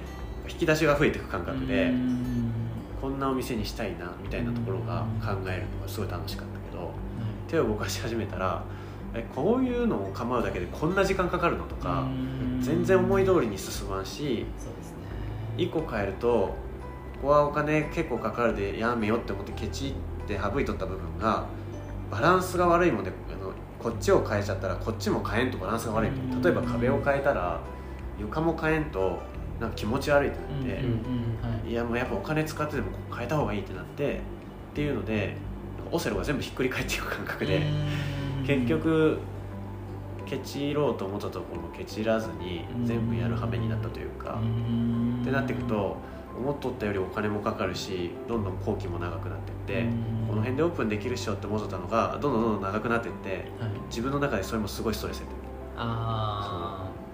[0.51, 2.51] 引き出しが増えていく感覚でうん。
[3.01, 6.91] こんなお店にしたいなみたいなところが考えるのがすごい楽しかったけど
[7.47, 8.63] 手を動かし始めたら
[9.15, 12.61] えこういうのを構うだけでこんな時間かかるのとかうん。
[12.61, 14.97] 全然思い通りに進まんしそうですね。
[15.57, 16.55] 1個変えると
[17.21, 21.45] ここはお金結構かかるでやめよって思ってケチって省いとった部分が
[22.09, 27.59] バランスが悪いもんであのこっちを変えちゃったらこっちも変えんとバランスが悪いと例えば壁を変えたら
[28.19, 29.19] 床も変えんと
[29.62, 30.97] なんか気持ち悪いってなって、うんうんうん
[31.52, 31.71] はい。
[31.71, 34.17] いやもうやっぱお金使ってでも変えた方がいいってなってっ
[34.74, 35.36] ていうので
[35.91, 39.19] オセロが全部ひっくり返っていく感覚でうん結局
[40.26, 45.19] ケチろうと思ったところもケチらずに全部やる羽目になったというかうん。
[45.21, 45.97] ってなっていくと
[46.36, 49.89] 思っとったよりお金もかかるしどんどん工期も長くなっていって
[50.28, 53.71] この辺でオープンできるっしょって思っとったのがどんどんどんどん長くなっていってはい。
[53.89, 55.34] 自分の中でそれもすごいストレスやって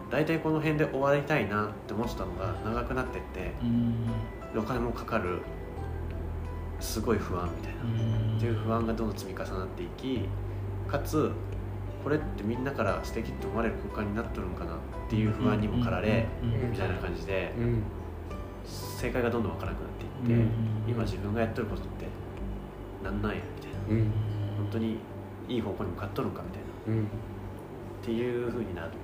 [0.10, 3.52] 大体この辺で終わりたいなって思ってたのが長くなっていって
[4.58, 5.41] お金もかかる
[6.80, 7.82] すごい不安みたいな。
[7.82, 7.86] う
[8.34, 8.38] ん。
[8.38, 10.22] っていう不安がどんどん積み重なっていき
[10.88, 11.32] かつ
[12.04, 14.78] これってみんなから素敵って思われる空間になっとるんかなっ
[15.10, 17.84] ていう不安にも駆られみたいな感じでん
[18.65, 19.91] 正解がどんどんわからなくなっ
[20.26, 20.50] ていってうん。
[20.88, 22.06] 今自分がやっとることって
[23.04, 24.02] なんなんやみたいな。
[24.02, 24.12] うん。
[24.58, 24.98] 本当に
[25.48, 26.62] いい方向に向かっとるんかみたい
[26.96, 27.02] な。
[27.02, 27.06] うん。
[27.06, 27.08] っ
[28.04, 28.88] ていうふうになる。
[28.88, 28.98] って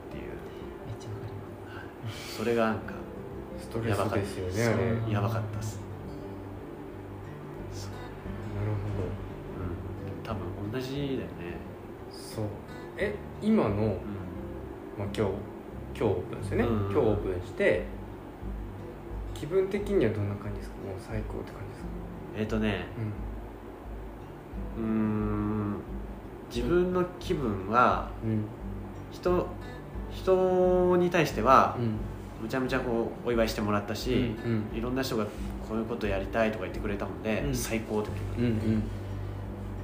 [2.10, 2.94] それがなんか
[3.60, 5.14] ストレスですよねあれ。
[5.14, 5.80] やばかったです。
[8.56, 8.72] なるう
[10.22, 10.24] ん。
[10.24, 11.26] 多分同じだよね。
[12.12, 12.46] ほどそう。
[12.98, 13.76] え今の、うん。
[14.98, 15.32] まあ、今日今
[15.96, 17.86] 日オープンですよね、うん今日オープンして
[19.34, 20.76] 気分的にはどんな感じですか？
[20.78, 21.88] もう最高って感じですか？
[22.38, 22.86] えっ、とね
[24.78, 25.78] うーん
[26.54, 28.10] 自分の気分は
[29.12, 29.48] 人
[30.16, 31.96] 人に対してはうん。
[32.44, 37.56] むちゃむちゃこうお祝いしてもらったし、うんいろんな人がこういうことやりたいとか言ってくれたもんで、うん。
[37.56, 38.82] 最高ってうんうん。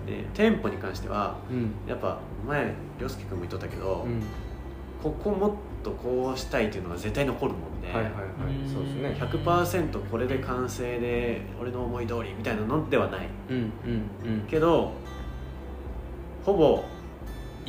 [0.05, 1.71] で店舗に関してはうん。
[1.87, 4.21] やっぱ前涼介君も言っとったけど、うん。
[5.01, 5.51] ここもっ
[5.83, 8.23] とこうしたいっていうのが絶対残るもんで、はいはいはい。
[8.61, 9.17] うんそうですね。
[9.17, 13.29] 100%これで完成で俺の思い通りみたいなのではない。
[13.49, 14.41] うんうんうん。
[14.49, 14.91] けど
[16.43, 16.83] ほぼ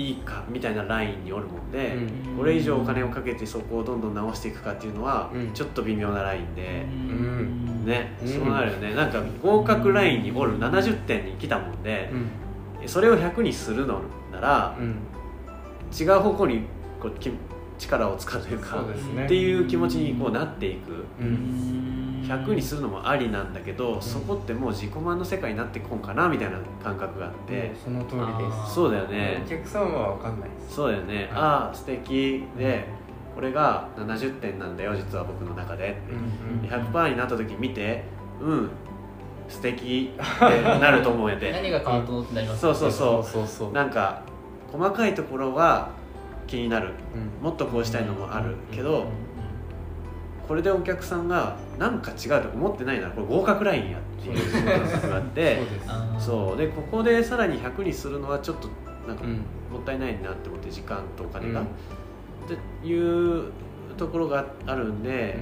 [0.00, 2.36] いいかみたいなラインにおるもんで、うん。
[2.38, 5.52] これ以上お金をかけてそこをどんどん直していくかっていうのはうん。
[5.52, 7.84] ちょっと微妙なラインで、ん。
[7.84, 8.28] ね、うん。
[8.28, 8.94] そうなるよね。
[8.94, 12.10] なんか合格ラインにおる70点に来たもんで
[12.80, 12.88] う、ん。
[12.88, 14.00] それを100にするの
[14.32, 14.96] ならうん。
[15.98, 16.62] 違う方向に
[17.00, 17.30] こうき
[17.78, 18.82] 力を使うというか
[19.16, 19.24] ね。
[19.24, 21.04] っていう気持ちにこうなっていく。
[21.20, 28.74] うん100にするのもありなんだけど、そこってもう自己満の世界になってこんかなみたいな感覚があって、その通りです。
[28.74, 29.42] そうだよね。
[29.44, 30.74] お客さんは分かんないです。
[30.74, 32.44] そうだよね、ああ素敵。
[32.56, 32.86] で
[33.34, 35.90] これが70点なんだよ実は僕の中で。
[35.90, 38.04] って、うん100%になった時見て
[38.40, 38.70] うん
[39.48, 43.24] 素敵って なると思うんやて何が変わったのってなりますそうそうそう。
[43.24, 44.22] そうそうなんか
[44.72, 45.90] 細かいところは
[46.46, 46.90] 気になる。
[47.14, 47.44] うん。
[47.44, 49.06] もっとこうしたいのもあるけど
[50.50, 55.60] これでお客さんがなんか違うと思ってないならこれ合格ラインやっていう感覚があって
[56.18, 58.68] そうでここでさらに100にするのはちょっと
[59.06, 59.44] なんかうん。
[59.72, 61.66] もったいないなって思って時間とお金が、うん。
[61.66, 61.68] っ
[62.82, 63.52] ていう
[63.96, 65.38] ところがあるんで、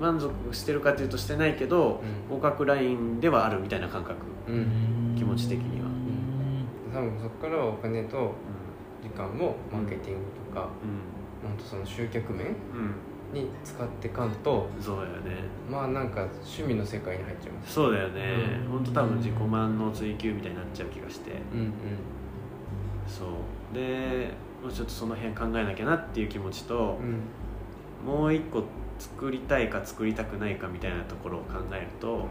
[0.00, 4.16] 満足してるかというとしてないけど、合格ラインではあるみたいな感覚、
[4.48, 4.54] うん。
[4.54, 5.86] うん気持ち的には。
[6.92, 8.34] 多分そこからはお金と
[9.02, 10.68] 時間をマーケティングとか、
[11.42, 12.54] う本当その集客面んうん
[13.34, 15.42] に使ってかんとそうだよね。
[15.70, 17.74] まあなんか趣味の世界に入っちゃいます。
[17.74, 18.22] そうだよね。
[18.64, 18.72] うん。
[18.72, 21.32] 本当多分自己満の追求みたいになっちゃう気がして。
[21.52, 21.72] うんうん。
[23.06, 23.74] そう。
[23.74, 24.30] で
[24.62, 26.98] もうちょっとその辺考えなきゃなっていう気持ちと
[28.06, 28.10] う、ん。
[28.10, 28.62] もう一個
[28.98, 32.26] 作りたいか作りたくないかみたいなところを考えると、はい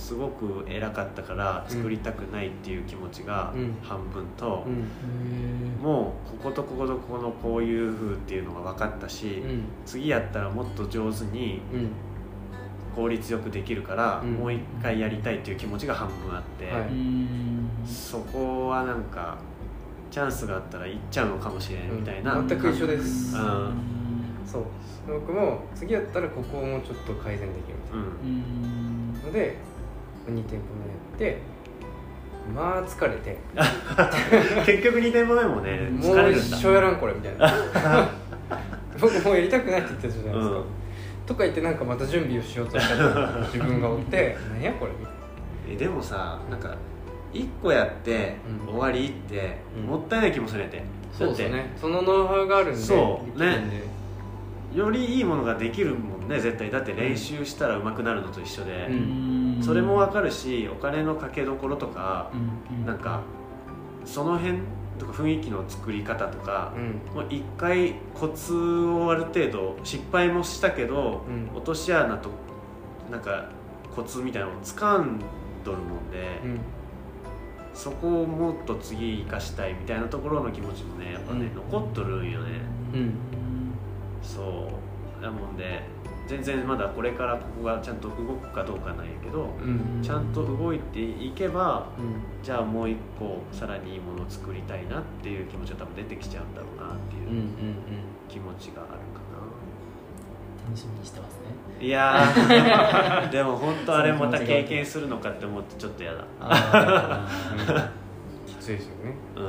[0.00, 3.76] すごく偉かったから作りたくないっていう気持ちがうん。
[3.82, 5.84] 半分と、うん。
[5.84, 9.62] もうこことこことここのこういう風っていうのが分かったし、うん。
[9.84, 11.90] 次やったらもっと上手にうん。
[12.96, 14.32] 効率よくできるから、うん。
[14.32, 16.90] もう一回やりたいっていう気持ちが半分あって、はい。
[17.86, 19.36] そこはなんか
[20.10, 22.48] チャンスがあったら行っちゃうのかもしれんみたいな、うん。
[22.48, 23.36] 全く一緒です。
[23.36, 23.74] うん。
[24.46, 24.62] そう。
[25.06, 28.20] 僕も次やったらここをもうちょっと改善できるみたいな。
[29.26, 29.56] ので
[30.28, 30.64] 2店舗
[31.18, 31.38] 目やって
[32.54, 33.38] まあ疲れて
[34.66, 38.08] 結局2店舗目もねもう一生やらんこれみたいな。
[39.00, 40.64] 僕もうやりたくないって言ってたじゃないですか、うん。
[41.26, 42.94] とか言ってなんかまた準備をしようとした
[43.52, 45.14] 自分がおって何やこれみたい
[45.72, 46.76] えでもさなんか
[47.32, 48.36] 1個やって
[48.68, 48.74] うん。
[48.74, 49.84] 終わりってうん。
[49.84, 51.72] もったいない気もするんやて、なそうですね。
[51.80, 53.90] そのノウハウがあるんでそうできるんで
[54.74, 56.70] よりいいものができるもんね絶対。
[56.70, 63.22] だって練習したら上手くなるのと一緒で、うんそれも分かるしお金のかけどころとか、うんなんか
[64.04, 64.60] その辺
[64.98, 67.14] とか雰囲気の作り方とか、うん。
[67.14, 71.56] もう一回コツをある程度失敗もしたけど、うん。
[71.56, 72.28] 落とし穴と
[73.10, 73.50] なんか
[73.94, 75.18] コツみたいなのを掴ん
[75.64, 76.60] どるもんで、うん。
[77.72, 81.54] そこをもっと次生かしたいみたいなところの気持ちもねやっぱね、うん。
[81.54, 82.60] 残っとるんよね。
[82.94, 83.14] うん。
[84.22, 84.70] そ
[85.18, 85.22] う。
[85.22, 85.82] なもんで
[86.30, 90.00] 全然まだこれからここがちゃんと動くかどうかなんやけど、うん。
[90.00, 92.22] ちゃんと動いていけばうん。
[92.44, 97.46] じゃあもう一個さらにいいものを作りたいなっていう気持ちが多分出てきちゃうんだろうなってうんうんいう
[98.28, 99.20] 気持ちがあるか
[100.64, 101.40] 楽しみにしてますね。
[101.80, 103.30] な、いやー。
[103.32, 107.26] でも本当あれまた経験するのかって思ってちょっとやだ。
[108.46, 109.14] きついですよね。
[109.34, 109.44] うん。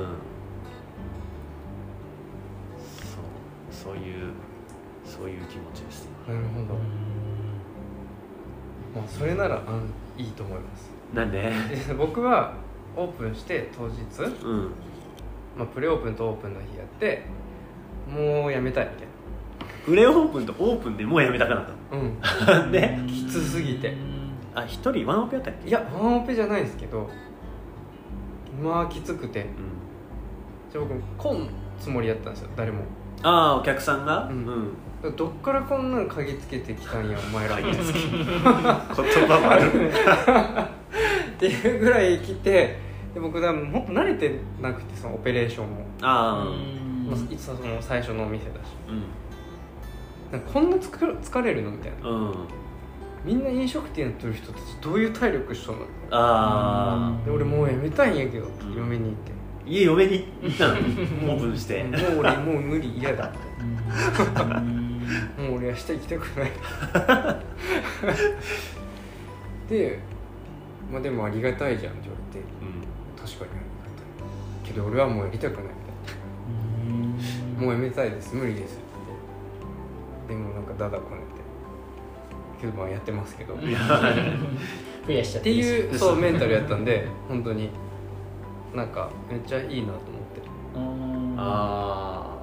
[2.97, 4.31] そうそういう
[5.21, 6.09] そういう気持ちです。
[6.27, 6.65] なるほど。
[6.65, 6.67] ー
[8.95, 10.89] まあそれならあんいいと思います。
[11.13, 11.41] なんで？
[11.87, 12.53] で僕は
[12.95, 14.01] オープンして当日、
[14.43, 14.71] うん。
[15.57, 17.23] まあ、プレオープンとオープンの日やって
[18.09, 19.07] もうやめたいみたい
[19.85, 22.71] プレオープンとオープンでもうやめたかなとなうん。
[22.71, 23.95] で きつすぎて。
[24.55, 25.69] あ一人ワンオペやったっけ？
[25.69, 27.09] いやワンオペじゃないですけど
[28.61, 29.41] まあきつくて。
[29.41, 29.47] うん。
[30.71, 32.79] じゃあ僕来んつもりやったんですよ誰も。
[33.23, 34.25] ああお客さんが？
[34.25, 34.45] うん。
[34.45, 34.67] うん
[35.09, 39.89] どっからこんなん嗅ぎつけてきたんやお前ら 言葉もある。
[41.33, 42.77] っていうぐらい来て
[43.13, 46.45] で僕多分本当慣れてなくてそのオペレーションも、ああ
[47.09, 48.57] まあいつもその最初のお店だし。
[48.87, 49.03] うん。
[50.31, 52.09] なんかこんな疲れ疲れるのみたいな。
[52.09, 52.33] うん。
[53.25, 55.85] みんな飲食店やってる人たちどういう体力しとんの？
[56.11, 58.75] ああで俺もうやめたいんやけど、うん。
[58.75, 59.31] 嫁に行って。
[59.65, 60.73] 家嫁に行ったの？
[61.33, 61.83] オープンして。
[61.83, 63.63] もう俺もう無理嫌だう
[64.61, 64.80] ん
[65.37, 66.51] もう俺は下行きたくない。
[69.69, 69.99] で
[70.91, 72.45] まあでもありがたいじゃんって言われて。
[72.61, 72.73] うん。
[73.25, 75.63] 確かにありがたいけど俺はもうやりたくない。
[75.63, 75.75] みた
[77.53, 78.35] いなもうやめたいです。
[78.35, 78.77] 無理です。
[78.77, 78.79] っ
[80.27, 81.41] てでもなんかダダこねて。
[82.61, 83.55] けどまあやってますけど。
[83.55, 83.79] っいや。
[85.07, 86.15] 増やしちゃってていう そう。
[86.15, 87.69] メンタルやったんで本当に
[88.75, 90.01] なんかめっちゃいいなと思って。
[91.37, 92.41] ああ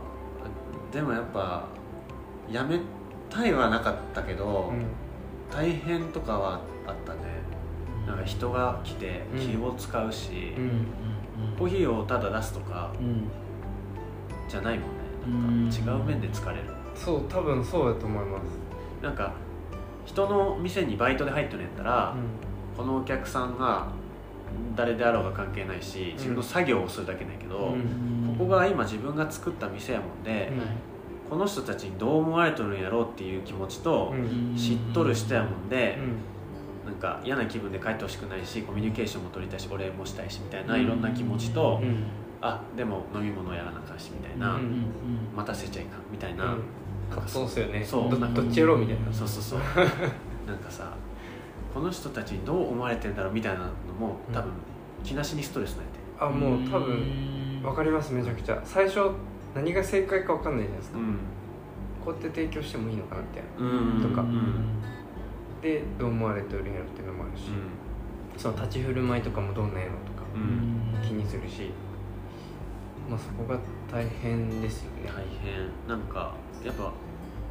[0.93, 1.65] でもやっぱ
[2.51, 2.81] やめ
[3.31, 4.73] たいはなかったけど、
[5.51, 7.21] 大変とかはあったね。
[8.07, 9.41] なんか人が来てうん。
[9.41, 10.87] 気を使うし、うん。
[11.59, 13.29] コーヒーをただ出すとかうん。
[14.49, 15.67] じゃないもんね。
[15.67, 16.63] なんか違う面で疲れる。
[16.95, 18.45] そう多分そうだと思います。
[19.03, 19.33] なんか
[20.07, 22.17] 人の店にバイトで入ってるんやったら、
[22.77, 23.89] このお客さんが
[24.75, 28.35] 誰であろうが関係ないし自分の作業をするだけだけど、うん。
[28.39, 30.51] ここが今自分が作った店やもんで、
[31.29, 34.57] この人たちにどう思われとるんやろうっていう気持ちと、うん。
[34.57, 35.99] 知っとる人やもんで
[36.85, 36.93] う、ん。
[36.93, 42.05] なんか嫌な気分で帰ってほしくないしコミュニケーションも取りたいしお礼もしたいしみたいないろんな気持ちと、うん。
[42.41, 44.87] あでも飲み物やらなあかんしみたいな、うん。
[45.37, 46.63] 待たせちゃいかんみたいな、うん。
[47.11, 47.85] 葛藤っすよね。
[47.85, 49.13] そうどどっちやろうみたいな。
[49.13, 49.61] そうそうそう。
[50.47, 50.93] なんかさ
[51.75, 53.67] この人たちにどう思われてんだろうみたいなの
[53.99, 54.51] も多分
[55.05, 55.99] 気なしにストレスなんやて。
[56.21, 58.61] あもう多分わかりますめちゃくちゃ。
[58.65, 59.11] 最初
[59.55, 61.17] 何が正解かわかんないじゃないですか、うん。
[62.05, 63.49] こうやって提供してもいいのかなみたいな。
[63.59, 64.03] うん。
[64.03, 64.23] とか。
[64.23, 64.79] うん。
[65.61, 67.51] でどう思われてるんやろっていうのもあるし、
[68.37, 70.19] その立ち振る舞いとかもどんなんやろとか。
[71.03, 71.71] 気にするし、
[73.09, 73.59] まあ、そこが
[73.91, 75.89] 大変ですよね、大変。
[75.89, 76.35] なんか
[76.65, 76.93] やっぱ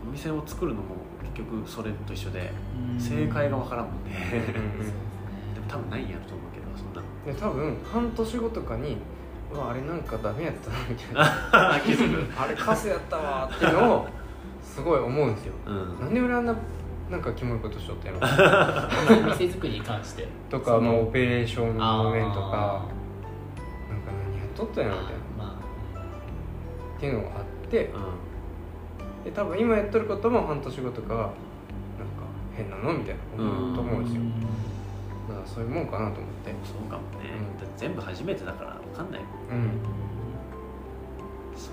[0.07, 2.51] お店を作るのも結局それと一緒で
[2.97, 4.12] 正解が分からんもんね。
[5.53, 8.97] でも多分ないんやと思うけどそんなで多分半年後とかに
[9.53, 11.79] 「うわあれなんかダメやったな」みたいな。
[11.86, 14.07] 気づく「あれカスやったわ」っていうのを
[14.62, 15.53] すごい思うんですよ。
[15.65, 15.99] うん。
[15.99, 16.55] なんで俺あんな
[17.10, 18.19] なんかキモいことしとったんや
[19.25, 20.27] ろ 店作りに関して。
[20.49, 22.41] とかまあオペレーションの面とか。
[22.41, 25.43] あなんか何やっとったんやろみたいな。
[25.45, 25.55] ま
[26.97, 27.86] っていうのがあって。
[27.86, 27.89] う
[29.27, 31.33] で多分今やっとることも半年後とかはなんか
[32.55, 32.93] 変なの？
[32.93, 34.27] みたいな思うと思うんですよ、だ
[35.33, 36.51] からそういうもんかなと思って。
[36.51, 37.57] んそうかもね、うん。
[37.59, 39.31] だって全部初めてだから分かんないもん。
[39.31, 39.69] うん。
[41.55, 41.71] そ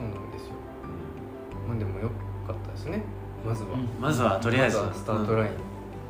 [0.00, 0.04] う。
[0.04, 0.54] なんですよ。
[1.68, 2.10] まあでもよ
[2.46, 3.02] かったですね。
[3.46, 3.88] まずは、うん。
[4.00, 5.52] まずはとりあえず、まずはスタートライン。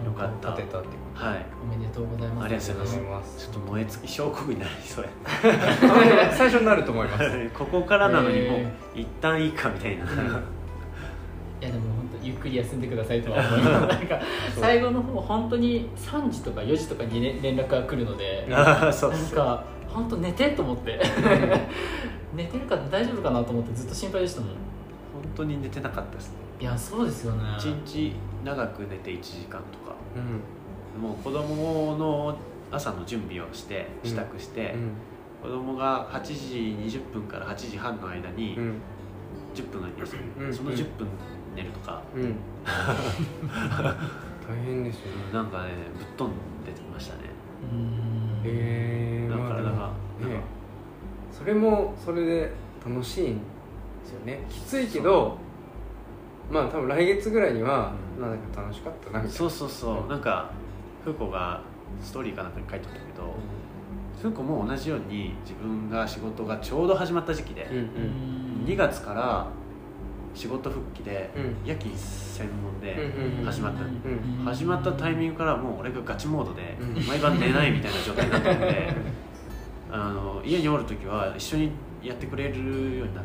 [0.01, 0.07] うん。
[0.07, 0.51] よかった。
[0.51, 1.47] 立てたってこはい。
[1.63, 2.45] おめでとうございます。
[2.45, 3.39] ありがとうございとます。
[3.39, 5.11] ちょっと燃え尽き証拠になりそうや。
[6.35, 7.51] 最初になると思います。
[7.57, 10.09] ここからなのにもうへ一旦いいかみたいな、い
[11.61, 11.92] やでも
[12.43, 13.87] くり休んでくださいとは思います。
[13.87, 14.21] なんか
[14.61, 21.01] 最後の方本当に3時とか4時とかに、ね、連絡が来るので なんか本当寝てと思って。
[22.35, 24.51] 寝てるか大丈夫かなと思ってずっと心配でしたもん。
[24.51, 24.57] 本
[25.37, 26.37] 当に寝てなかったですね。
[26.61, 27.43] いやそうですよね。
[27.59, 29.95] 一日長く寝て1時間とか。
[30.17, 31.03] うん。
[31.03, 32.37] もう子供の
[32.71, 34.11] 朝の準備をしてうん。
[34.11, 34.75] 支度して、
[35.43, 38.75] 子供が8時20分から8時半の間にうん。
[39.55, 40.55] 10分の休み、うん。
[40.55, 41.07] その10分
[41.55, 42.23] 寝るとか、うん。
[42.23, 45.33] う ん大変ですよね。
[45.33, 46.35] なんかねぶっ飛ん
[46.65, 47.23] でましたね。
[47.73, 48.41] うん。
[48.45, 50.41] えだからだから、ね。
[51.31, 52.53] それもそれで
[52.85, 53.41] 楽しいんで
[54.05, 54.45] すよね。
[54.49, 55.39] きついけど
[56.51, 58.23] まあ多分来月ぐらいには、うん。
[58.23, 59.31] なんか楽しかったなみたいな。
[59.31, 60.11] そうそうそう。
[60.11, 60.51] なんか
[61.05, 61.61] 風子が
[62.01, 63.35] ストーリーかなんかに書いてあったけど
[64.17, 68.65] 風子も同じように自分が仕事がちょうど始まった時期で、うんうん。
[68.67, 69.47] 2月から
[70.35, 71.57] 仕事復帰で、うん。
[71.69, 72.97] 夜勤専門で
[73.45, 77.07] 始まった、うん始まったタイミングからもう俺がガチモードでうん。
[77.07, 78.95] 毎晩寝ないみたいな状態になったんで
[79.91, 81.71] あの家におる時は一緒に
[82.03, 83.25] やってくれるようになっ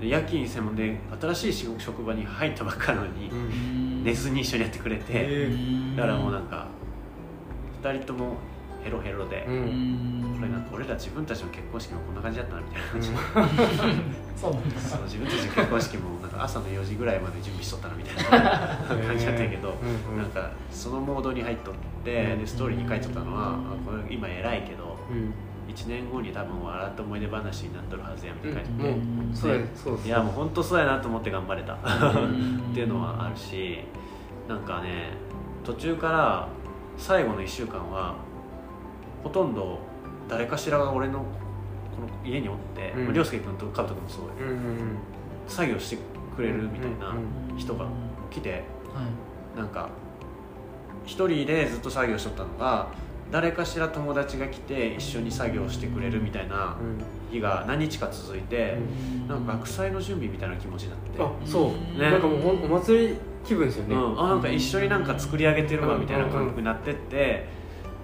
[0.00, 3.30] て、夜勤専門で新しい仕事職場に入ったばっかなのに
[4.04, 5.48] 寝ずに一緒にやってくれて、へ
[5.96, 6.66] だからもうなんか
[7.82, 8.36] 2人とも
[8.82, 10.34] ヘロヘロで、うん。
[10.36, 13.10] これなんか俺ら自分たちの結婚式もこんな感じだったなみたいな感じ、
[14.36, 18.76] そうなんだそう自分たちの結婚式もなんか朝の4時ぐらいまで準備しとったなみたいな
[19.08, 19.74] 感じだったんやけど、
[20.08, 20.22] うんうん。
[20.22, 25.32] なんかそのモードに入っとってでストーリーに書いとったのは、あこれ今偉いけどうん。
[25.68, 31.74] 1年後に多分笑った思い出話になっとるはずやみたいな感じもで、うそうやそうですいやもう本当そうやなと思って頑張れた。
[31.74, 31.76] ん。
[31.78, 33.80] っていうのはあるし
[34.48, 35.10] なんかね
[35.64, 36.48] 途中から
[36.96, 38.14] 最後の1週間は
[39.24, 39.80] ほとんど
[40.28, 41.24] 誰かしらが俺の
[41.96, 43.04] この家におって、うん。
[43.06, 44.98] まあ涼介君とカブト君もそうんうんうん。
[45.48, 45.98] 作業して
[46.36, 47.86] くれるみたいなうん人が
[48.30, 49.58] 来てはい。
[49.58, 49.88] なんか
[51.04, 52.88] 一人でずっと作業しとったのが
[53.30, 56.76] 誰かしら友達が来て一緒に作業してくれるみたいな
[57.30, 58.76] 日が何日か続いて、
[59.26, 67.46] なんか学祭の準備みたいな気持ちになって、あそう、ねなんかもうほんお祭り気分ですよね、うん、あなんか一緒になんか作り上げてるわみたいな感覚になってって、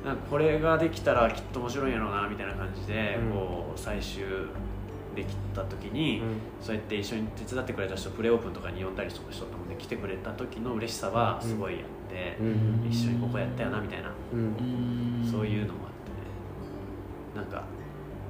[0.04, 3.30] なんかこれができたらきっと面白いんやろうなみたいな感じで、うん。
[3.30, 4.24] こう最終
[5.14, 6.22] できた時に、
[6.60, 11.80] そうやって一緒に手伝ってくれた人プレオープンとかに呼んだりとかしとったので来てくれた時の嬉しさはすごいあっ
[12.10, 12.88] てう、ん。
[12.90, 15.28] 一緒にここやったよなみたいな、うん。
[15.30, 17.42] そういうのもあってね。
[17.42, 17.62] なんか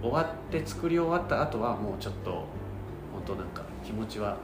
[0.02, 4.36] 終わって作り終わった後はもうちょっと本当なんか気持ちは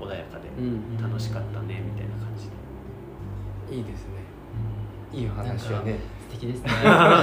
[0.00, 0.98] 穏やかでうん。
[1.00, 2.50] 楽しかったねみたいな感じ
[3.70, 3.76] で。
[3.76, 4.18] いいですね。
[5.12, 5.98] いい話よね
[6.28, 6.70] 素敵ですね。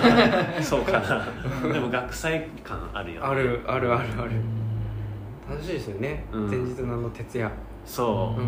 [0.62, 1.72] そうかな。
[1.72, 4.32] でも学祭感あるよ、ね、あるあるあるある。
[5.50, 6.50] 楽しいですよね、うん。
[6.50, 7.52] 前日のあの徹夜。
[7.86, 8.48] そう、うん。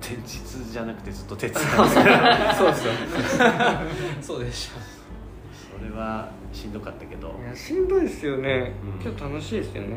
[0.00, 1.58] 前日じゃなくてずっと徹夜。
[2.54, 2.92] そうですよ。
[4.20, 7.34] そうでしそれはしんどかったけど。
[7.42, 9.10] いやしんどいですよね、うん。
[9.10, 9.96] 今日楽しいですよね。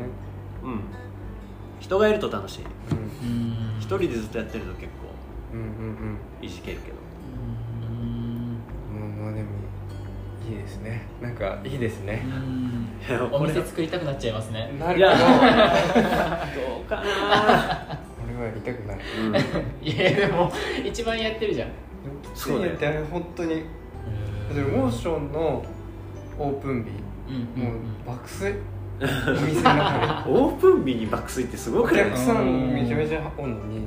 [0.64, 0.80] うん。
[1.80, 2.64] 人がいると楽しい。
[2.90, 2.98] うん。
[2.98, 3.76] うん。
[3.78, 5.12] 一人でずっとやってると結構
[5.52, 6.18] うんうん。
[6.40, 7.01] いじけるけど
[10.52, 11.02] いいですね。
[11.20, 12.24] なんかいいですね。
[13.32, 14.70] お店作りたくなっちゃいますね。
[14.78, 15.08] なるけど。
[15.08, 15.16] いや。
[15.16, 17.02] どうかな
[18.24, 18.98] 俺はやりたくない。
[19.18, 19.36] うん。
[19.86, 20.52] いやでも
[20.84, 21.68] 一番やってるじゃん。
[22.34, 22.74] そうだよ。
[22.74, 23.62] ってあれ本当に。
[24.52, 25.64] モーションの
[26.38, 27.76] オープンうん日もう
[28.06, 28.54] 爆睡
[29.00, 29.04] お
[29.46, 32.04] 店の中オープン日に爆睡ってすごくない？
[32.04, 33.86] でお客さんめちゃめちゃおんのに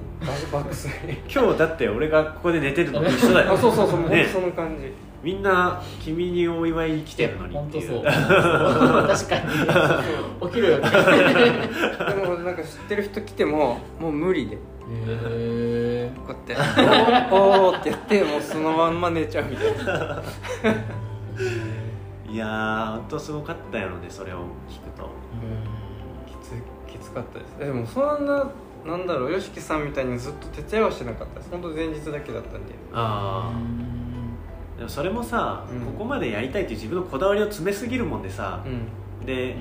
[0.51, 0.93] 爆睡。
[1.33, 3.53] 今日だって俺がここで寝てるのと一緒だよ。
[3.53, 4.91] あそうそうそうもうねその感じ。
[5.23, 7.57] みんな君にお祝いに来てるのに。
[7.57, 8.19] っていう本当そ
[9.03, 9.07] う。
[9.07, 10.49] 確かに。
[10.51, 10.89] 起きろよって
[12.13, 14.57] でもなんか知ってる人来てももう無理で。
[14.87, 16.53] へこうやって
[17.33, 20.21] 「おーおー」ってやってもうそのまんま寝ちゃうみたいな
[22.35, 25.09] いやー本当すごかったよねそれを聞くと。
[26.27, 26.51] きつ
[26.91, 27.57] きつかったです。
[27.57, 28.51] でもそんな
[28.85, 31.49] なんだろう YOSHIKI さんみたいにずっと徹夜はしてなかったです。
[31.49, 32.73] 本当前日だけだったんで。
[32.91, 35.79] ああでもそれもさ、うん。
[35.85, 39.25] ここまでやりたいっていう自分のこだわりを詰めすぎるもんでさ、うん。
[39.25, 39.55] で、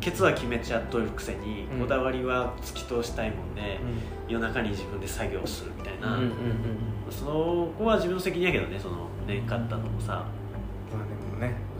[0.00, 1.80] ケツは決めちゃっとるくせに、うん。
[1.80, 3.80] こだわりは突き通したいもんで、
[4.28, 6.30] 夜中に自分で作業するみたいな、うんうんうん
[7.10, 11.73] そのこは自分の責任やけどねそのね買ったのもさ、まあでもね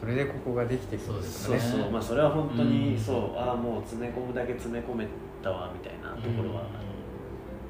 [0.00, 1.60] それでここができてくるんですかね。
[1.60, 1.90] そうそう。
[1.90, 2.98] まあそれは本当に、うん。
[3.00, 3.36] そう。
[3.36, 5.06] ああもう詰め込むだけ詰め込め
[5.42, 6.62] たわみたいなところは、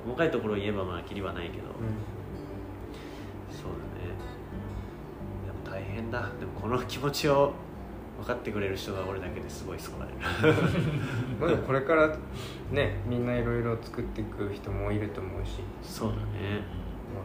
[0.04, 1.64] 細かいところを言えばまあきりはないけど、
[3.50, 4.14] そうだね。
[5.46, 6.20] でも大変だ。
[6.38, 7.52] でもこの気持ちを
[8.18, 10.18] 分かってくれる人が俺だけですごい救われる
[11.40, 12.16] まこれから
[12.72, 16.20] ねみんないろいろ作っていく人もいると思うし、そうだね。
[17.14, 17.20] ま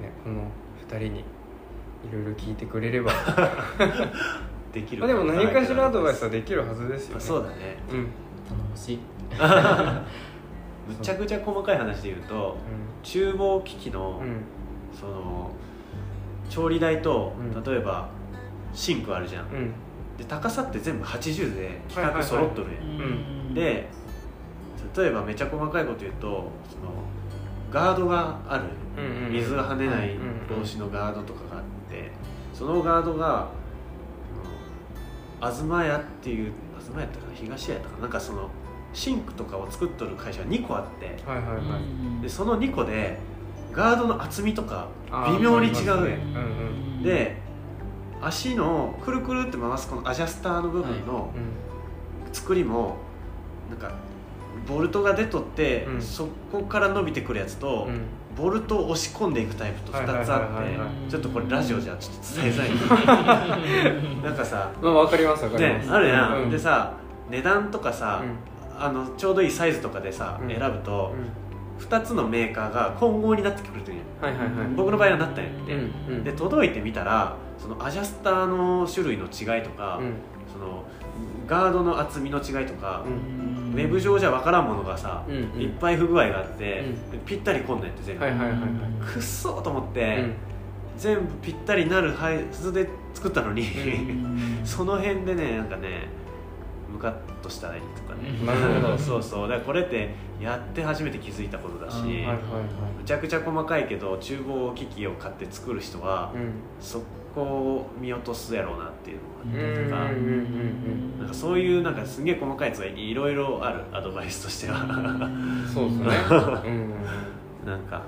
[0.00, 0.50] あね、この
[0.88, 1.24] 2人に
[2.04, 3.12] いろいろ聞いてくれれば。
[4.72, 7.20] できるまあでも何かしらアドバイスはできるはずですよね。
[7.20, 7.78] そうだね。
[7.90, 7.98] うん。
[7.98, 8.06] うん
[8.46, 8.98] 頼もしい。
[10.88, 12.56] むちゃくちゃ細かい話で言うと
[13.02, 14.44] 厨房機器の、うん。
[14.98, 15.50] その
[16.48, 17.62] 調理台と、うん。
[17.64, 18.08] 例えば
[18.72, 19.72] シンクあるじゃん、うん。
[20.16, 22.72] で高さって全部80で規格揃っとるん。
[22.72, 23.54] や、ん。
[23.54, 23.88] で
[24.96, 26.50] 例えばめちゃ細かいこと言うとその
[27.70, 28.64] ガードがある。
[28.96, 31.75] うんうん水が跳ねないうんうん防止のガードとかがあって
[32.52, 33.48] そのガードが
[35.40, 38.02] 東屋っていう東屋やったかな東屋やったかな。
[38.02, 38.50] なんかその
[38.92, 41.06] シンクとかを作っとる会社が2個あって。
[41.28, 41.62] はいはいは
[42.18, 42.22] い。
[42.22, 43.18] でその2個で
[43.72, 44.88] ガードの厚みとか
[45.28, 46.16] 微妙に違うねありますね
[46.96, 47.02] うん。
[47.02, 47.36] で
[48.22, 52.32] 足のくるくるって回すこのアジャスターの部分のうん。
[52.32, 52.96] 作りも
[53.70, 53.94] なんか
[54.66, 56.02] ボルトが出とって、うん。
[56.02, 58.00] そこから伸びてくるやつと、うん
[58.36, 64.22] ボルトを押し込んでいくタイプと2つあってちょっとこれラジオじゃちょっと伝えづらい。
[64.22, 65.92] なんかさまあわかりますわかりねます。
[65.92, 66.50] あるやん、うん。
[66.50, 66.92] でさ
[67.30, 68.82] 値段とかさ、うん。
[68.84, 70.48] あのちょうどいいサイズとかでさ、うん。
[70.48, 71.14] 選ぶと
[71.80, 74.48] う2つのメーカーが混合になってくるというはいはいはい。
[74.76, 75.92] 僕の場合はなったんやって、うん。
[76.08, 76.24] うん。
[76.24, 80.14] で届いてみたらそのアジャスターの種類の違いとか、うん。
[80.52, 80.84] その
[81.46, 85.60] ガードの厚みの違いとか、うんウェブ上じゃ分からんものがさ、うんうん。
[85.60, 86.84] いっぱい不具合があって、
[87.26, 88.60] ぴったりこんなんやって全部、はいはいはいはい
[89.14, 90.34] くっそーと思って、うん。
[90.96, 93.64] 全部ぴったりなるはずで作ったのに、う
[94.66, 96.08] その辺でねなんかね
[96.90, 97.12] ムカッ
[97.42, 98.96] としたりとかね、なるほど。
[98.98, 99.48] そうそう。
[99.48, 102.06] だからこれってやって初めて気づいたことだし、うん。
[102.06, 102.36] はいはいはい。
[102.98, 106.52] むちゃくちゃ細かいけど厨房機器を買って作る人は、うん。
[106.80, 107.02] そ
[107.34, 110.44] こを見落とすやろうなっていうのがあって、うんうんうん。
[111.12, 111.18] うん。
[111.18, 114.78] なんかそういうなんかすげえ細かいやつがいろいろあるアドバイスとしては。
[115.72, 116.06] そうですね。
[116.66, 117.66] うん。
[117.66, 118.02] なんか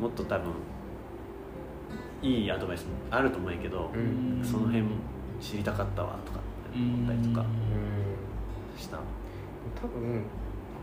[0.00, 0.52] もっと多分
[2.22, 4.44] いいアドバイスもあると思うんやけど、うん。
[4.44, 4.84] その辺
[5.40, 6.40] 知りたかったわとか
[6.74, 8.80] 思ったりとかうん。
[8.80, 8.98] した、
[9.80, 10.24] 多分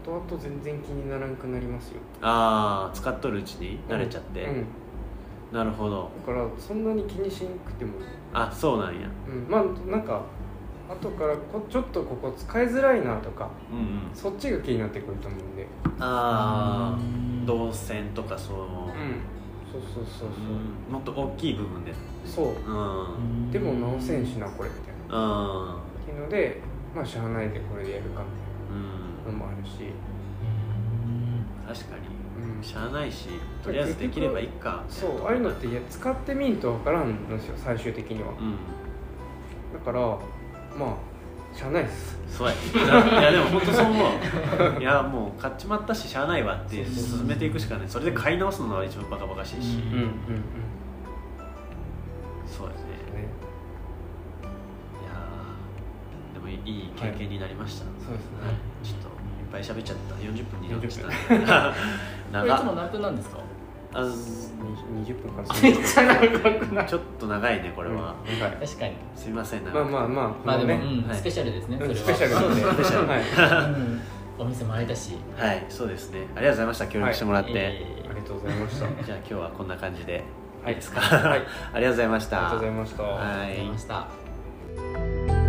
[0.06, 2.02] 後々全然気にならんくなりますよ。
[2.22, 4.66] ああ使っとるうちに慣れちゃって、うん。
[5.52, 6.12] なるほど。
[6.26, 7.94] だからそんなに気にしんくても
[8.34, 9.08] あそうなんや。
[9.28, 10.22] うんまあなんか
[10.90, 13.86] 後からこちょっとここ使いづらいなとかうんうん。
[14.14, 15.68] そっちが気になってくると思うんで。
[16.00, 17.46] ああうん。
[17.46, 18.64] 動線とかその、う。
[18.66, 19.22] ん。
[19.72, 20.32] そうそうそうう。
[20.90, 20.94] ん。
[20.94, 21.94] もっと大きい部分で。
[22.26, 22.46] そう。
[22.66, 23.18] そうう
[23.48, 23.52] ん。
[23.52, 25.18] でも直せんしなこれみたいな。
[25.18, 25.76] うん。
[25.76, 26.62] っていうので
[26.96, 28.22] まあしゃあないでこれでやるか
[28.72, 29.94] みうんたいなのもあるし。
[31.66, 32.13] 確かに
[32.62, 33.28] しゃあないし
[33.64, 34.84] とりあえずできればいいか。
[34.90, 38.30] そうああいうのっていや使ってみんとわからんのですよ最終的には。
[38.30, 38.56] うん。
[39.74, 40.00] だから
[40.78, 42.18] まあしゃあないです。
[42.28, 42.54] そうや。
[42.54, 44.06] いやでも本当そう思
[44.78, 44.82] う。
[44.82, 47.90] いやもう買っちまったししゃあないわって進めていくしかない。
[47.90, 50.10] それで買い直すのは一番バカバカしいし、うんうんうん。
[52.48, 52.78] そうやね。
[53.14, 53.28] ね。
[55.02, 58.48] いやーでもいい経験になりました、そうですね。
[58.48, 58.56] はい。
[58.84, 59.10] ちょっと
[59.54, 60.16] ぱい喋っちゃった。
[60.16, 61.08] 40分になりました。
[61.08, 61.44] ねこれい
[62.34, 63.38] 長っつも何分なんですか？
[63.96, 66.28] あに20分から めっちゃ長
[66.66, 66.88] くない？
[66.88, 68.52] ちょっと長いねこれは、うん長い。
[68.68, 68.94] 確かに。
[69.16, 70.98] すみませんまあまあまあまあでも、このね。
[71.04, 71.18] うんはい。
[71.18, 72.18] スペシャルですね、うんそれは。
[72.18, 72.48] スペシャル。
[72.50, 73.08] なんでスペシャル。
[73.08, 73.22] はい。
[73.22, 74.02] うん。
[74.40, 75.12] お店も開いたし。
[75.38, 76.22] はいそうですね。
[76.36, 76.88] ありがとうございました。
[76.88, 78.86] 協力してもらって、え ありがとうございました。
[78.88, 80.24] ありじゃあ今日はこんな感じで。
[80.68, 80.72] い。
[80.72, 81.42] いですか、はい。
[81.74, 82.42] ありがとうございました。
[82.42, 83.04] がとうございました。
[83.04, 83.22] はい。
[83.22, 83.84] ありがとうございまし
[85.38, 85.43] た